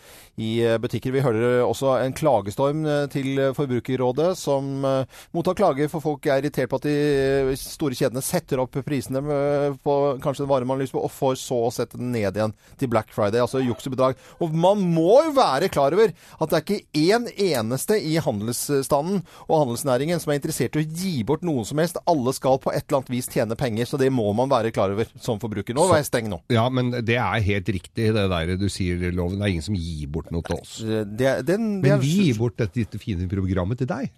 i 0.41 0.51
butikker. 0.81 1.13
Vi 1.15 1.23
hører 1.25 1.61
også 1.67 1.99
en 2.01 2.15
klagestorm 2.17 2.85
eh, 2.89 3.07
til 3.13 3.39
Forbrukerrådet, 3.57 4.33
som 4.39 4.85
eh, 4.87 5.21
mottar 5.37 5.57
klager 5.59 5.91
for 5.93 6.05
folk 6.05 6.27
er 6.27 6.41
irritert 6.41 6.71
på 6.71 6.81
at 6.81 6.87
de 6.89 6.95
eh, 6.95 7.53
store 7.61 7.97
kjedene 7.99 8.23
setter 8.25 8.63
opp 8.63 8.79
prisene 8.87 9.21
eh, 9.21 9.77
på 9.85 9.97
kanskje 10.25 10.47
en 10.47 10.51
vare 10.51 10.69
man 10.69 10.79
har 10.79 10.87
lyst 10.87 10.97
på, 10.97 11.03
og 11.05 11.13
får 11.13 11.39
så 11.43 11.61
å 11.67 11.73
sette 11.75 12.01
den 12.01 12.13
ned 12.15 12.39
igjen 12.39 12.55
til 12.81 12.91
Black 12.93 13.13
Friday, 13.15 13.43
altså 13.43 13.63
juks 13.63 13.89
og 13.89 13.97
bedrag. 13.97 14.21
Og 14.41 14.55
man 14.57 14.81
må 14.95 15.21
jo 15.27 15.35
være 15.37 15.71
klar 15.73 15.97
over 15.97 16.13
at 16.13 16.51
det 16.53 16.59
er 16.59 16.65
ikke 16.65 17.05
én 17.05 17.29
eneste 17.51 17.99
i 18.01 18.17
handelsstanden 18.23 19.23
og 19.47 19.55
handelsnæringen 19.65 20.23
som 20.23 20.33
er 20.33 20.41
interessert 20.41 20.79
i 20.79 20.85
å 20.85 20.89
gi 20.89 21.15
bort 21.27 21.45
noe 21.47 21.67
som 21.69 21.81
helst. 21.83 22.01
Alle 22.11 22.35
skal 22.37 22.61
på 22.63 22.73
et 22.73 22.87
eller 22.87 23.01
annet 23.01 23.13
vis 23.13 23.31
tjene 23.31 23.59
penger, 23.59 23.89
så 23.91 24.01
det 24.01 24.11
må 24.15 24.31
man 24.37 24.51
være 24.51 24.73
klar 24.75 24.95
over 24.95 25.11
som 25.21 25.41
forbruker. 25.43 25.77
Nå 25.77 25.87
var 25.91 26.01
jeg 26.01 26.11
steng 26.11 26.31
nå. 26.33 26.41
Ja, 26.53 26.67
men 26.73 26.93
det 26.95 27.19
er 27.21 27.47
helt 27.47 27.69
riktig 27.71 28.11
det 28.17 28.27
der 28.33 28.55
du 28.61 28.69
sier, 28.73 29.11
Loven. 29.15 29.39
Det 29.41 29.47
er 29.47 29.55
ingen 29.55 29.67
som 29.67 29.79
gir 29.79 30.09
bort 30.13 30.30
noe 30.35 30.47
til 30.47 30.59
oss. 30.59 30.79
Det, 30.81 31.35
den, 31.49 31.69
det 31.83 31.91
Men 31.91 32.03
vi 32.03 32.17
gir 32.27 32.41
bort 32.41 32.59
dette 32.61 33.01
fine 33.03 33.29
programmet 33.31 33.81
til 33.81 33.91
deg 33.91 34.11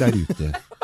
der 0.00 0.16
ute. 0.16 0.52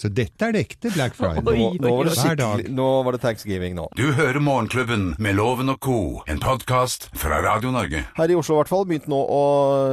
Så 0.00 0.08
dette 0.08 0.46
er 0.48 0.54
det 0.56 0.62
ekte 0.64 0.88
Black 0.94 1.12
Friday. 1.18 1.44
nå, 1.44 1.66
nå, 1.76 1.90
var 2.00 2.08
det 2.08 2.70
nå 2.72 2.88
var 3.04 3.16
det 3.16 3.20
thanksgiving 3.20 3.74
nå. 3.76 3.84
Du 3.98 4.06
hører 4.16 4.40
Morgenklubben 4.40 5.10
med 5.20 5.36
Loven 5.36 5.68
og 5.74 5.80
co., 5.84 5.96
en 6.30 6.40
podkast 6.40 7.10
fra 7.20 7.42
Radio 7.44 7.72
Norge. 7.74 8.06
Her 8.16 8.32
i 8.32 8.38
Oslo 8.38 8.56
i 8.56 8.60
hvert 8.62 8.72
fall 8.72 8.86
begynte 8.88 9.12
nå 9.12 9.18
å 9.20 9.42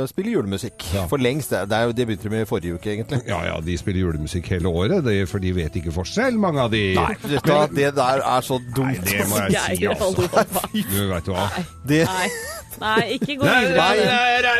spille 0.08 0.32
julemusikk. 0.38 0.86
For 1.12 1.20
lengst. 1.20 1.52
Det, 1.52 1.66
det, 1.72 1.82
det 1.98 2.08
begynte 2.08 2.30
de 2.30 2.34
med 2.38 2.46
i 2.46 2.48
forrige 2.48 2.80
uke, 2.80 2.94
egentlig. 2.96 3.20
Ja, 3.28 3.42
ja, 3.50 3.58
de 3.64 3.76
spiller 3.80 4.06
julemusikk 4.06 4.48
hele 4.56 4.72
året, 4.72 5.04
det, 5.04 5.18
for 5.28 5.44
de 5.44 5.52
vet 5.58 5.76
ikke 5.82 5.92
forskjell, 5.96 6.40
mange 6.40 6.64
av 6.64 6.72
de. 6.72 6.84
Nei, 6.96 7.10
vet 7.28 7.44
du 7.44 7.52
hva, 7.52 7.66
det 7.68 7.92
der 8.00 8.24
er 8.24 8.48
så 8.48 8.62
dumt. 8.72 9.04
Nei, 9.04 9.10
det 9.12 9.28
må 9.28 9.44
jeg 9.44 9.60
si, 9.68 9.92
altså. 9.92 10.14
Du 10.88 11.02
veit 11.12 11.34
hva. 11.34 11.50
Det, 11.88 12.06
Nei, 12.78 13.18
ikke 13.18 13.38
gå 13.40 13.48
videre. 13.48 14.54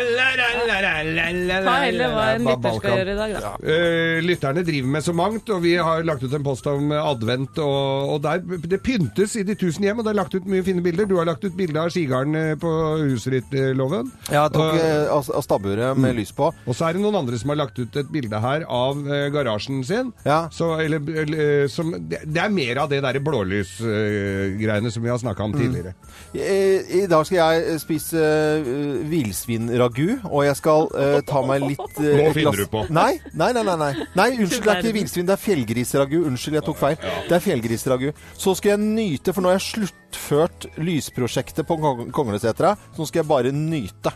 Ta 1.62 1.74
heller 1.84 2.14
hva 2.14 2.24
en 2.34 2.46
lytter 2.48 2.78
skal 2.78 2.96
gjøre 2.96 3.12
i 3.12 3.18
dag, 3.18 3.34
da. 3.44 3.52
Eh, 3.62 4.18
lytterne 4.26 4.64
driver 4.66 4.90
med 4.96 5.06
så 5.06 5.14
mangt, 5.16 5.37
og 5.54 5.62
vi 5.62 5.76
har 5.78 6.02
lagt 6.06 6.24
ut 6.26 6.32
en 6.34 6.44
post 6.46 6.66
om 6.70 6.90
advent. 6.96 7.58
Og, 7.62 8.14
og 8.14 8.22
der, 8.24 8.42
det 8.42 8.80
pyntes 8.84 9.36
i 9.38 9.44
de 9.46 9.54
tusen 9.58 9.86
hjem, 9.86 10.00
og 10.00 10.06
det 10.06 10.12
er 10.14 10.18
lagt 10.18 10.34
ut 10.34 10.48
mye 10.50 10.64
fine 10.66 10.82
bilder. 10.84 11.06
Du 11.08 11.16
har 11.20 11.28
lagt 11.28 11.44
ut 11.46 11.54
bilde 11.58 11.78
av 11.80 11.92
skigarden 11.94 12.34
eh, 12.38 12.54
på 12.58 12.72
huset 13.04 13.38
ditt, 13.38 13.54
eh, 13.54 13.70
Loven. 13.78 14.10
Ja, 14.28 14.46
jeg 14.48 14.54
tok 14.56 14.64
Og- 14.66 14.80
eh, 14.82 15.12
av, 15.14 15.30
stabburet 15.46 15.98
med 15.98 16.16
lys 16.18 16.32
på. 16.34 16.50
Og 16.66 16.74
så 16.76 16.88
er 16.88 16.96
det 16.98 17.02
noen 17.04 17.20
andre 17.22 17.38
som 17.38 17.52
har 17.54 17.60
lagt 17.62 17.78
ut 17.78 17.96
et 18.02 18.10
bilde 18.12 18.40
her 18.42 18.64
av 18.66 18.98
garasjen 19.32 19.84
sin. 19.86 20.12
Så, 20.54 20.72
eller, 20.82 21.02
eller, 21.22 21.68
som, 21.72 21.92
det, 22.10 22.20
er 22.26 22.52
mer 22.52 22.82
av 22.82 22.90
det 22.90 23.00
derre 23.04 23.22
blålysgreiene 23.24 24.90
som 24.92 25.02
vi 25.04 25.10
har 25.12 25.18
snakka 25.22 25.46
om 25.46 25.54
tidligere. 25.56 25.94
I, 26.34 27.02
I 27.02 27.06
dag 27.10 27.24
skal 27.28 27.38
jeg 27.38 27.80
spise 27.82 28.18
uh, 28.20 28.68
villsvinragu, 29.08 30.18
og 30.28 30.42
jeg 30.46 30.56
skal 30.58 30.88
uh, 30.92 31.18
ta 31.26 31.42
meg 31.46 31.64
litt 31.64 32.00
uh, 32.00 32.04
Nå 32.04 32.32
finner 32.36 32.50
glass- 32.50 32.60
du 32.60 32.72
på. 32.72 32.84
Nei, 32.94 33.12
nei, 33.32 33.50
nei. 33.56 33.64
nei, 33.68 33.76
nei. 33.80 34.06
nei 34.18 34.28
unnskyld, 34.36 34.64
det 34.66 34.74
er 34.74 34.82
ikke 34.82 34.96
villsvin, 34.98 35.27
det 35.28 35.34
er 35.36 35.42
fjellgrisragu. 35.42 36.16
Unnskyld, 36.30 36.56
jeg 36.58 36.64
tok 36.66 36.78
feil. 36.80 36.96
Det 37.28 37.36
er 37.36 37.44
fjellgrisragu. 37.44 38.08
Så 38.40 38.54
skal 38.58 38.74
jeg 38.76 38.80
nyte, 38.86 39.34
for 39.36 39.44
nå 39.44 39.52
har 39.52 39.58
jeg 39.60 39.66
sluttført 39.68 40.66
lysprosjektet 40.80 41.68
på 41.68 41.76
Kong- 41.82 42.08
Konglesetra. 42.16 42.74
Så 42.94 43.02
nå 43.04 43.06
skal 43.10 43.22
jeg 43.22 43.28
bare 43.28 43.52
nyte. 43.52 44.14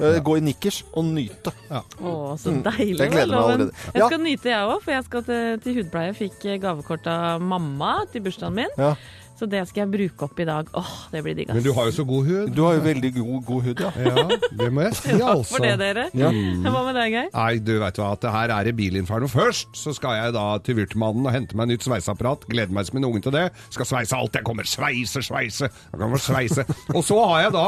Ja. 0.00 0.14
Gå 0.24 0.38
i 0.38 0.40
nikkers 0.40 0.78
og 0.96 1.04
nyte. 1.12 1.52
Å, 1.68 2.12
så 2.40 2.48
Mm. 2.54 2.62
deilig. 2.64 2.98
Jeg 3.02 3.10
gleder 3.12 3.34
meg 3.34 3.42
allerede. 3.44 3.72
Jeg 3.92 4.00
Ja. 4.00 4.06
skal 4.06 4.18
nyte, 4.24 4.44
jeg 4.48 4.68
òg, 4.68 4.82
for 4.82 4.90
jeg 4.92 5.04
skal 5.04 5.22
til, 5.22 5.58
til 5.60 5.74
hudpleie. 5.76 6.14
Fikk 6.16 6.44
eh, 6.46 6.58
gavekort 6.58 7.06
av 7.06 7.40
mamma 7.42 8.06
til 8.10 8.22
bursdagen 8.22 8.54
min. 8.54 8.68
Ja. 8.78 8.94
Så 9.40 9.46
det 9.48 9.62
skal 9.70 9.86
jeg 9.86 9.88
bruke 9.94 10.26
opp 10.26 10.40
i 10.42 10.44
dag. 10.44 10.66
Åh, 10.76 10.88
det 11.14 11.22
blir 11.24 11.36
digg. 11.38 11.48
Men 11.56 11.62
du 11.64 11.70
har 11.72 11.86
jo 11.88 11.92
så 11.96 12.04
god 12.04 12.26
hud. 12.28 12.50
Du 12.52 12.58
har 12.66 12.74
jo 12.76 12.80
veldig 12.84 13.10
god, 13.16 13.36
god 13.46 13.62
hud, 13.70 13.78
ja. 13.80 13.90
Ja, 14.04 14.24
det 14.60 14.66
må 14.76 14.82
jeg 14.84 14.96
si, 14.98 15.12
Takk 15.14 15.22
altså. 15.30 15.54
for 15.54 15.64
det, 15.64 15.70
dere. 15.80 16.04
Ja. 16.20 16.28
Hva 16.74 16.82
med 16.84 16.98
deg, 16.98 17.14
Geir? 17.14 17.30
Nei, 17.32 17.54
du 17.64 17.72
vet 17.80 18.00
hva, 18.02 18.10
at 18.18 18.26
her 18.34 18.52
er 18.58 18.68
det 18.68 18.74
bilinferno 18.76 19.30
først. 19.32 19.70
Så 19.80 19.94
skal 19.96 20.18
jeg 20.18 20.34
da 20.36 20.44
til 20.66 20.76
Vyrtmannen 20.76 21.24
og 21.24 21.32
hente 21.32 21.56
meg 21.56 21.70
nytt 21.70 21.86
sveiseapparat. 21.88 22.44
Gleder 22.52 22.76
meg 22.76 22.90
som 22.90 23.00
en 23.00 23.08
unge 23.08 23.22
til 23.24 23.32
det. 23.38 23.46
Skal 23.72 23.88
sveise 23.88 24.18
alt 24.20 24.36
jeg 24.36 24.44
kommer. 24.50 24.68
Sveise, 24.68 25.24
sveise. 25.24 25.70
Jeg 25.72 26.02
kommer 26.02 26.20
sveise. 26.20 26.66
Og 26.98 27.00
så 27.08 27.16
har 27.30 27.46
jeg 27.46 27.54
da 27.56 27.64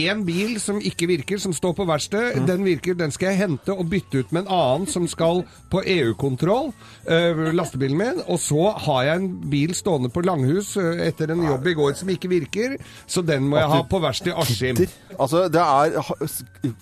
én 0.00 0.24
bil 0.24 0.56
som 0.64 0.80
ikke 0.80 1.10
virker, 1.12 1.42
som 1.42 1.52
står 1.52 1.76
på 1.82 1.88
verksted. 1.90 2.40
Den 2.48 2.64
virker, 2.64 2.96
den 2.96 3.12
skal 3.12 3.34
jeg 3.34 3.42
hente 3.42 3.76
og 3.76 3.90
bytte 3.92 4.24
ut 4.24 4.32
med 4.32 4.46
en 4.46 4.54
annen 4.56 4.88
som 4.88 5.04
skal 5.10 5.44
på 5.68 5.84
EU-kontroll. 5.84 6.72
øh, 7.04 7.44
lastebilen 7.60 7.98
min. 8.00 8.24
Og 8.24 8.40
så 8.40 8.72
har 8.88 9.04
jeg 9.10 9.20
en 9.20 9.30
bil 9.52 9.76
stående 9.76 10.08
på 10.08 10.24
Langhus 10.24 10.76
øh, 10.80 11.09
etter 11.10 11.34
en 11.34 11.42
jobb 11.44 11.66
i 11.70 11.74
går 11.78 11.94
som 12.00 12.10
ikke 12.12 12.30
virker. 12.30 12.76
Så 13.10 13.22
den 13.26 13.48
må 13.50 13.58
jeg 13.60 13.70
ha 13.74 13.82
på 13.90 14.00
verksted 14.02 14.32
i 14.32 14.36
Askim. 14.40 14.80
Altså, 15.20 15.46
det 15.52 15.60
er 15.60 15.98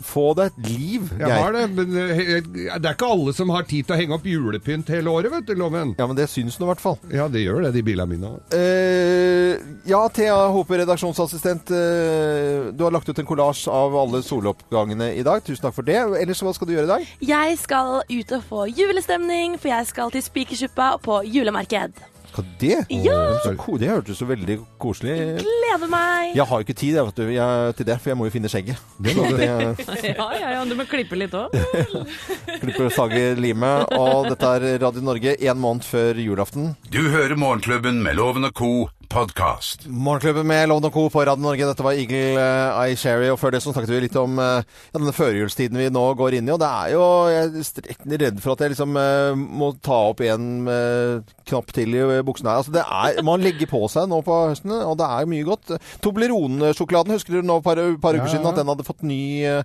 Få 0.04 0.28
deg 0.38 0.50
et 0.52 0.68
liv, 0.68 1.08
Jeg 1.18 1.30
har 1.30 1.52
det, 1.54 1.64
men 1.74 1.92
eh, 2.02 2.40
det 2.44 2.88
er 2.88 2.94
ikke 2.94 3.08
alle 3.10 3.32
som 3.36 3.50
har 3.54 3.66
tid 3.68 3.86
til 3.88 3.94
å 3.94 3.98
henge 3.98 4.16
opp 4.18 4.26
julepynt 4.28 4.90
hele 4.92 5.10
året, 5.12 5.30
vet 5.32 5.46
du, 5.48 5.54
Loven. 5.58 5.94
Ja, 5.98 6.06
men 6.10 6.18
det 6.18 6.28
syns 6.32 6.58
nå 6.58 6.66
i 6.66 6.70
hvert 6.72 6.82
fall. 6.82 6.98
Ja, 7.14 7.28
det 7.30 7.42
gjør 7.44 7.62
det, 7.66 7.72
de 7.76 7.82
bilene 7.86 8.08
mine. 8.10 8.32
Eh, 8.54 9.58
ja, 9.88 10.00
Thea 10.14 10.36
Håpe, 10.54 10.78
redaksjonsassistent. 10.82 11.70
eh, 11.74 12.70
du 12.74 12.84
har 12.84 12.94
lagt 12.94 13.08
ut 13.08 13.18
en 13.22 13.28
kollasj 13.28 13.66
av 13.72 13.96
alle 13.96 14.22
soloppgangene 14.26 15.12
i 15.18 15.24
dag. 15.26 15.42
Tusen 15.46 15.62
takk 15.68 15.76
for 15.78 15.86
det. 15.86 15.98
Ellers, 16.20 16.42
hva 16.44 16.54
skal 16.56 16.68
du 16.70 16.74
gjøre 16.76 16.88
i 16.88 16.92
dag? 16.94 17.08
Jeg 17.32 17.58
skal 17.62 18.02
ut 18.08 18.36
og 18.38 18.46
få 18.50 18.66
julestemning, 18.72 19.58
for 19.58 19.72
jeg 19.72 19.90
skal 19.90 20.10
til 20.14 20.22
Spikersuppa 20.26 20.94
på 21.04 21.22
julemarked. 21.28 21.92
Skal 22.38 22.50
det? 22.58 22.84
Ja! 22.88 23.38
Så 23.42 23.78
det 23.78 23.88
hørtes 23.90 24.18
så 24.20 24.26
veldig 24.28 24.60
koselig 24.78 25.14
Gleder 25.42 25.90
meg! 25.90 26.36
Jeg 26.36 26.46
har 26.46 26.60
jo 26.60 26.66
ikke 26.66 26.76
tid 26.78 26.94
jeg, 26.94 27.06
vet 27.08 27.18
du, 27.18 27.32
jeg, 27.34 27.72
til 27.74 27.88
det, 27.88 27.96
for 27.98 28.12
jeg 28.12 28.18
må 28.20 28.28
jo 28.28 28.34
finne 28.34 28.50
skjegget. 28.52 28.84
Det 29.02 29.14
må 29.16 29.24
du. 29.26 29.40
Ja, 29.42 30.28
ja, 30.38 30.52
ja, 30.54 30.60
du 30.68 30.76
må 30.78 30.86
klippe 30.86 31.18
litt 31.18 31.34
òg. 31.34 31.56
Klipper, 32.62 32.92
sager, 32.94 33.34
limet. 33.42 33.90
Og 33.98 34.28
dette 34.30 34.52
er 34.54 34.68
Radio 34.84 35.02
Norge 35.08 35.34
én 35.34 35.58
måned 35.58 35.86
før 35.88 36.20
julaften. 36.22 36.76
Du 36.94 37.00
hører 37.10 37.34
Morgenklubben 37.34 37.98
med 38.06 38.20
Loven 38.20 38.46
og 38.46 38.54
co. 38.54 38.72
podkast. 39.08 39.86
Morgenklubben 39.86 40.46
med 40.46 40.68
London 40.68 40.90
Co. 40.90 41.10
på 41.10 41.24
Radio 41.24 41.42
Norge. 41.42 41.66
Dette 41.66 41.84
var 41.84 41.96
Eagle 41.96 42.36
uh, 42.36 42.80
Eye 42.82 42.96
Sherry. 42.96 43.30
Og 43.32 43.38
før 43.40 43.54
det 43.54 43.62
så 43.64 43.72
snakket 43.72 43.92
vi 43.94 44.00
litt 44.04 44.16
om 44.20 44.36
eh, 44.42 44.60
ja, 44.60 44.98
denne 44.98 45.14
førjulstiden 45.16 45.78
vi 45.80 45.88
nå 45.92 46.02
går 46.18 46.36
inn 46.38 46.48
i. 46.48 46.52
Og 46.54 46.60
det 46.60 46.68
er 46.68 46.92
jo 46.92 47.02
Jeg 47.32 47.64
er 48.04 48.22
redd 48.24 48.42
for 48.44 48.52
at 48.54 48.64
jeg 48.64 48.74
liksom 48.74 48.98
eh, 49.00 49.32
må 49.38 49.70
ta 49.84 49.98
opp 50.10 50.20
en 50.26 50.68
eh, 50.72 51.34
knapp 51.48 51.72
til 51.76 51.96
i 51.96 52.02
buksene 52.26 52.52
her. 52.52 52.60
Altså 52.62 52.74
det 52.74 52.84
er 52.84 53.22
Man 53.26 53.44
legger 53.44 53.70
på 53.70 53.80
seg 53.92 54.10
nå 54.12 54.20
på 54.26 54.36
høsten, 54.50 54.74
og 54.76 54.98
det 55.00 55.08
er 55.08 55.30
mye 55.32 55.48
godt. 55.48 55.74
Toblerone-sjokoladen, 56.04 57.16
husker 57.16 57.38
du 57.38 57.48
nå 57.48 57.58
et 57.62 57.68
par 57.68 57.80
uker 57.80 58.18
Ja, 58.18 58.26
ja. 58.26 58.32
siden 58.34 58.50
at 58.52 58.60
den 58.60 58.72
hadde 58.72 58.86
fått 58.86 59.06
ny 59.08 59.22
eh, 59.48 59.62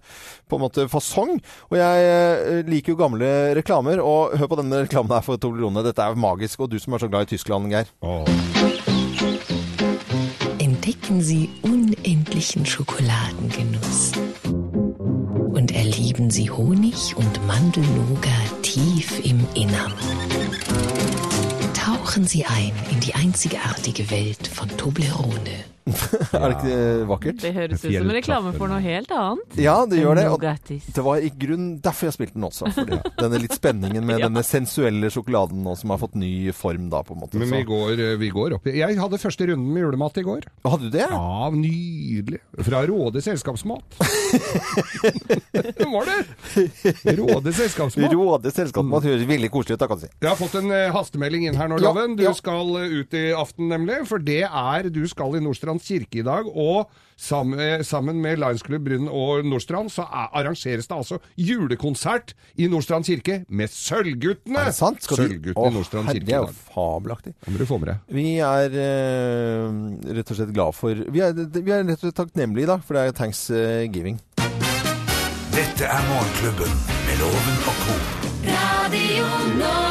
på 0.48 0.60
en 0.60 0.64
måte 0.64 0.88
fasong? 0.92 1.36
Og 1.70 1.78
jeg 1.80 2.08
eh, 2.08 2.64
liker 2.70 2.96
jo 2.96 3.02
gamle 3.04 3.34
reklamer, 3.60 4.00
og 4.04 4.38
hør 4.40 4.54
på 4.56 4.62
denne 4.64 4.86
reklamen 4.86 5.14
her 5.18 5.26
for 5.26 5.42
Toblerone. 5.42 5.84
Dette 5.86 6.08
er 6.08 6.16
magisk. 6.16 6.64
Og 6.64 6.72
du 6.72 6.80
som 6.80 6.96
er 6.96 7.04
så 7.04 7.12
glad 7.12 7.28
i 7.28 7.36
Tyskland, 7.36 7.70
Geir. 7.74 7.92
Entdecken 10.86 11.22
Sie 11.22 11.50
unendlichen 11.62 12.66
Schokoladengenuss. 12.66 14.12
Und 14.44 15.72
erleben 15.72 16.30
Sie 16.30 16.52
Honig 16.52 17.16
und 17.16 17.48
Mandelnougat 17.48 18.64
tief 18.64 19.24
im 19.24 19.48
Innern. 19.54 19.94
Tauchen 22.04 22.26
Sie 22.28 22.44
ein 22.46 22.74
in 22.92 23.00
die 23.00 23.16
einzigartige 23.16 24.12
Welt 24.12 24.46
von 24.48 24.68
Toblerone. 24.76 25.64
er 26.32 26.46
det 26.48 26.56
ikke 26.56 26.74
eh, 26.74 27.02
vakkert? 27.10 27.40
Det 27.44 27.50
høres 27.58 27.82
ut 27.84 27.90
som 27.92 28.06
en 28.08 28.14
reklame 28.16 28.52
for 28.56 28.72
noe 28.72 28.80
helt 28.84 29.10
annet. 29.12 29.56
Ja, 29.60 29.76
det 29.90 30.00
gjør 30.00 30.16
det. 30.16 30.26
Og 30.32 30.44
det 30.96 31.04
var 31.04 31.20
i 31.20 31.32
grunn 31.36 31.66
derfor 31.84 32.08
jeg 32.08 32.16
spilte 32.16 32.38
den 32.38 32.46
også. 32.48 32.70
Fordi 32.76 33.00
denne 33.24 33.40
litt 33.44 33.56
spenningen 33.58 34.06
med 34.08 34.22
Ja. 34.22 34.30
denne 34.30 34.44
sensuelle 34.48 35.10
sjokoladen 35.12 35.60
nå, 35.66 35.76
som 35.80 35.92
har 35.92 36.00
fått 36.00 36.16
ny 36.20 36.52
form, 36.56 36.88
da, 36.92 37.02
på 37.04 37.18
en 37.18 37.24
måte. 37.26 37.40
Men 37.42 37.52
vi 37.52 37.64
går, 37.68 37.92
eh, 38.00 38.16
vi 38.22 38.30
går 38.32 38.56
opp 38.60 38.70
Jeg 38.72 39.00
hadde 39.00 39.20
første 39.20 39.48
runden 39.50 39.74
med 39.76 39.84
julemat 39.84 40.20
i 40.22 40.26
går. 40.28 40.48
Hadde 40.68 40.88
du 40.88 40.96
det? 40.96 41.08
Ja, 41.12 41.50
nydelig. 41.52 42.40
Fra 42.64 42.84
Råde 42.88 43.24
selskapsmat. 43.26 44.00
Det 45.54 45.86
var 45.86 46.08
det! 46.10 47.16
Råde 47.18 47.52
selskapsmat. 47.54 48.14
Råde 48.14 48.52
selskapsmat 48.56 49.06
høres 49.06 49.28
veldig 49.30 49.50
koselig 49.54 49.76
ut, 49.78 49.84
da, 49.84 49.90
kan 49.92 50.00
du 50.00 50.06
si. 50.08 50.12
Jeg 50.24 50.30
har 50.32 50.40
fått 50.40 50.56
en 50.62 50.72
eh, 50.74 50.88
hastemelding 50.96 51.46
inn 51.50 51.60
her 51.60 51.70
nå, 51.70 51.78
Ja, 51.84 51.93
Loven. 51.94 52.18
Du 52.18 52.24
ja. 52.26 52.34
skal 52.36 52.76
eh, 52.82 53.00
ut 53.00 53.16
i 53.18 53.24
aften, 53.36 53.70
nemlig. 53.72 54.04
For 54.10 54.22
det 54.22 54.44
er 54.48 54.90
Du 54.94 55.04
skal 55.10 55.38
i 55.38 55.44
Nordstrand 55.44 55.82
kirke 55.84 56.22
i 56.22 56.26
dag. 56.26 56.48
Og 56.50 56.90
sammen, 57.18 57.60
eh, 57.60 57.84
sammen 57.84 58.22
med 58.22 58.38
Lions 58.42 58.64
Club 58.66 58.86
Brunn 58.88 59.08
og 59.08 59.46
Nordstrand 59.46 59.92
så 59.94 60.06
er, 60.08 60.30
arrangeres 60.34 60.88
det 60.88 60.96
altså 60.96 61.20
julekonsert 61.38 62.34
i 62.58 62.68
Nordstrand 62.68 63.06
kirke 63.06 63.44
med 63.50 63.72
Sølvguttene! 63.72 64.60
Er 64.60 64.72
det 64.72 64.76
sant? 64.76 65.04
Skal 65.04 65.18
Sølvguttene 65.24 65.70
du... 65.70 65.70
i 65.70 65.78
Nordstrand 65.78 66.10
herre, 66.10 66.20
kirke 66.20 66.32
Det 66.32 66.36
er 66.36 66.48
jo 66.48 66.74
fabelaktig. 66.74 67.36
Det 67.46 67.54
må 67.54 67.62
du 67.62 67.66
få 67.70 67.80
med 67.82 67.94
deg. 67.94 68.02
Vi 68.18 68.28
er 68.44 68.78
uh, 68.80 70.18
rett 70.18 70.34
og 70.34 70.40
slett 70.40 70.54
glad 70.56 70.78
for 70.78 71.06
Vi 71.14 71.24
er, 71.24 71.38
vi 71.38 71.72
er 71.72 71.86
rett 71.86 72.00
og 72.00 72.08
slett 72.08 72.20
takknemlige 72.24 72.68
i 72.68 72.72
dag, 72.74 72.84
for 72.84 72.98
det 72.98 73.08
er 73.08 73.18
thanksgiving. 73.22 74.20
Dette 75.54 75.86
er 75.86 76.10
Morgenklubben 76.10 76.76
med 77.06 77.22
Loven 77.22 77.64
og 77.70 77.82
co. 77.86 77.98
Radio 78.50 79.32
Norge. 79.62 79.83